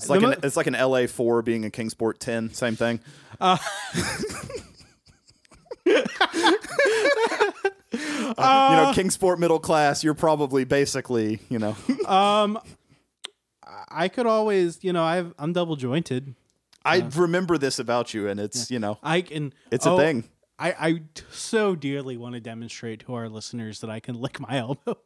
[0.03, 2.53] it's like the an, it's like an LA four being a Kingsport ten.
[2.53, 2.99] Same thing.
[3.39, 3.57] Uh,
[5.85, 6.03] you
[8.35, 10.03] know, Kingsport middle class.
[10.03, 11.75] You're probably basically, you know,
[12.07, 12.59] um,
[13.89, 16.35] I could always, you know, I've, I'm double jointed.
[16.85, 19.53] I remember this about you, and it's you know, I can.
[19.71, 20.23] It's a oh, thing.
[20.61, 24.97] I so dearly want to demonstrate to our listeners that I can lick my elbow.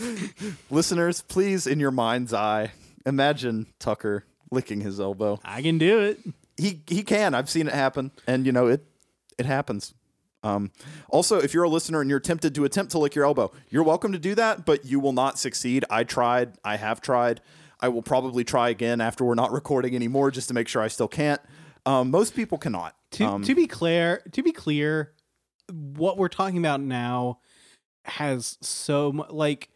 [0.70, 2.72] listeners, please, in your mind's eye,
[3.06, 5.40] imagine Tucker licking his elbow.
[5.44, 6.18] I can do it.
[6.58, 7.34] he he can.
[7.34, 8.84] I've seen it happen, and you know it
[9.38, 9.94] it happens.
[10.42, 10.70] Um,
[11.08, 13.82] also, if you're a listener and you're tempted to attempt to lick your elbow, you're
[13.82, 15.84] welcome to do that, but you will not succeed.
[15.90, 16.52] I tried.
[16.64, 17.40] I have tried.
[17.80, 20.88] I will probably try again after we're not recording anymore, just to make sure I
[20.88, 21.40] still can't.
[21.84, 22.94] Um, most people cannot.
[23.12, 25.12] To Um, to be clear, to be clear,
[25.68, 27.40] what we're talking about now
[28.04, 29.68] has so much like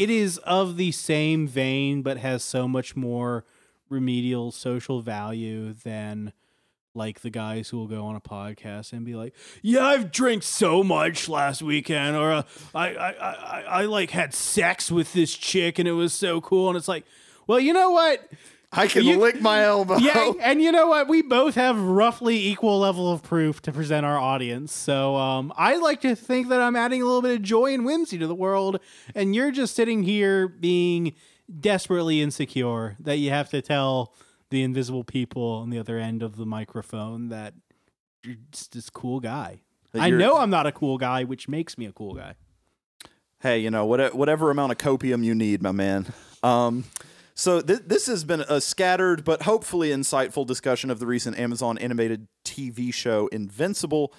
[0.00, 3.44] it is of the same vein, but has so much more
[3.90, 6.32] remedial social value than
[6.94, 10.42] like the guys who will go on a podcast and be like, "Yeah, I've drank
[10.42, 12.42] so much last weekend," or uh,
[12.74, 16.40] I, I, I, I, I like had sex with this chick and it was so
[16.40, 17.04] cool, and it's like,
[17.46, 18.26] well, you know what?
[18.72, 19.96] I can you- lick my elbow.
[19.98, 21.08] yeah, and you know what?
[21.08, 24.72] We both have roughly equal level of proof to present our audience.
[24.72, 27.84] So um, I like to think that I'm adding a little bit of joy and
[27.84, 28.78] whimsy to the world,
[29.14, 31.14] and you're just sitting here being
[31.58, 34.14] desperately insecure that you have to tell
[34.50, 37.54] the invisible people on the other end of the microphone that
[38.24, 39.60] you're just this cool guy.
[39.94, 42.34] I know I'm not a cool guy, which makes me a cool guy.
[43.40, 46.06] hey, you know, what, whatever amount of copium you need, my man.
[46.44, 46.84] Um,
[47.40, 51.78] so th- this has been a scattered but hopefully insightful discussion of the recent Amazon
[51.78, 54.12] animated TV show Invincible.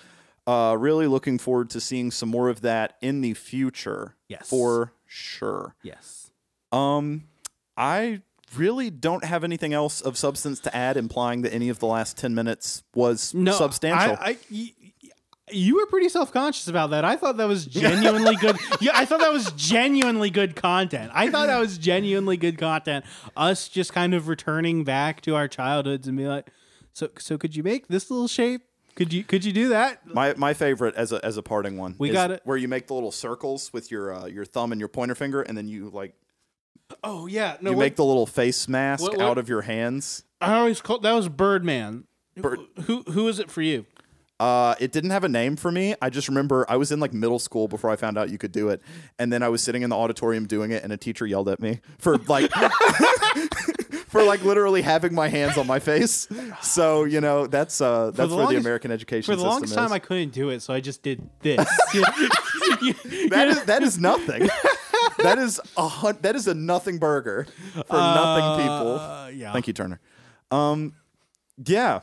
[0.47, 4.15] Uh, really looking forward to seeing some more of that in the future.
[4.28, 4.49] Yes.
[4.49, 5.76] for sure.
[5.84, 6.32] Yes.
[6.72, 7.26] Um,
[7.78, 8.22] I
[8.55, 12.17] really don't have anything else of substance to add, implying that any of the last
[12.17, 14.17] ten minutes was No, substantial.
[14.19, 14.74] I, I-
[15.52, 17.04] You were pretty self conscious about that.
[17.06, 18.58] I thought that was genuinely good.
[18.82, 21.12] Yeah, I thought that was genuinely good content.
[21.14, 23.06] I thought that was genuinely good content.
[23.38, 26.49] Us just kind of returning back to our childhoods and be like,
[26.93, 28.62] so so could you make this little shape?
[28.95, 30.06] Could you could you do that?
[30.08, 31.95] My my favorite as a as a parting one.
[31.97, 32.41] We is got it.
[32.43, 35.41] where you make the little circles with your uh, your thumb and your pointer finger,
[35.41, 36.14] and then you like
[37.04, 37.72] Oh yeah, no.
[37.72, 40.24] you what- make the little face mask what- what- out of your hands.
[40.41, 42.06] I always call that was Birdman.
[42.36, 43.86] Bird- Who who is it for you?
[44.42, 45.94] Uh, it didn't have a name for me.
[46.02, 48.52] I just remember I was in like middle school before I found out you could
[48.52, 48.82] do it,
[49.20, 51.60] and then I was sitting in the auditorium doing it, and a teacher yelled at
[51.60, 52.50] me for like
[54.08, 56.28] for like literally having my hands on my face.
[56.64, 59.74] So you know that's uh that's the where the American education For the system longest
[59.74, 59.78] is.
[59.78, 61.58] time, I couldn't do it, so I just did this.
[61.94, 64.50] that is that is nothing.
[65.20, 68.98] that is a hun- that is a nothing burger for nothing people.
[69.00, 69.54] Uh, yeah.
[69.54, 70.00] Thank you, Turner.
[70.50, 70.96] Um,
[71.64, 72.00] yeah,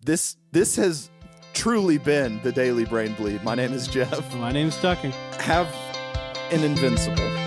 [0.00, 1.10] this this has
[1.52, 3.42] truly been the Daily Brain Bleed.
[3.42, 4.34] My name is Jeff.
[4.36, 5.10] My name is Tucker.
[5.38, 5.74] Have
[6.50, 7.41] an invincible.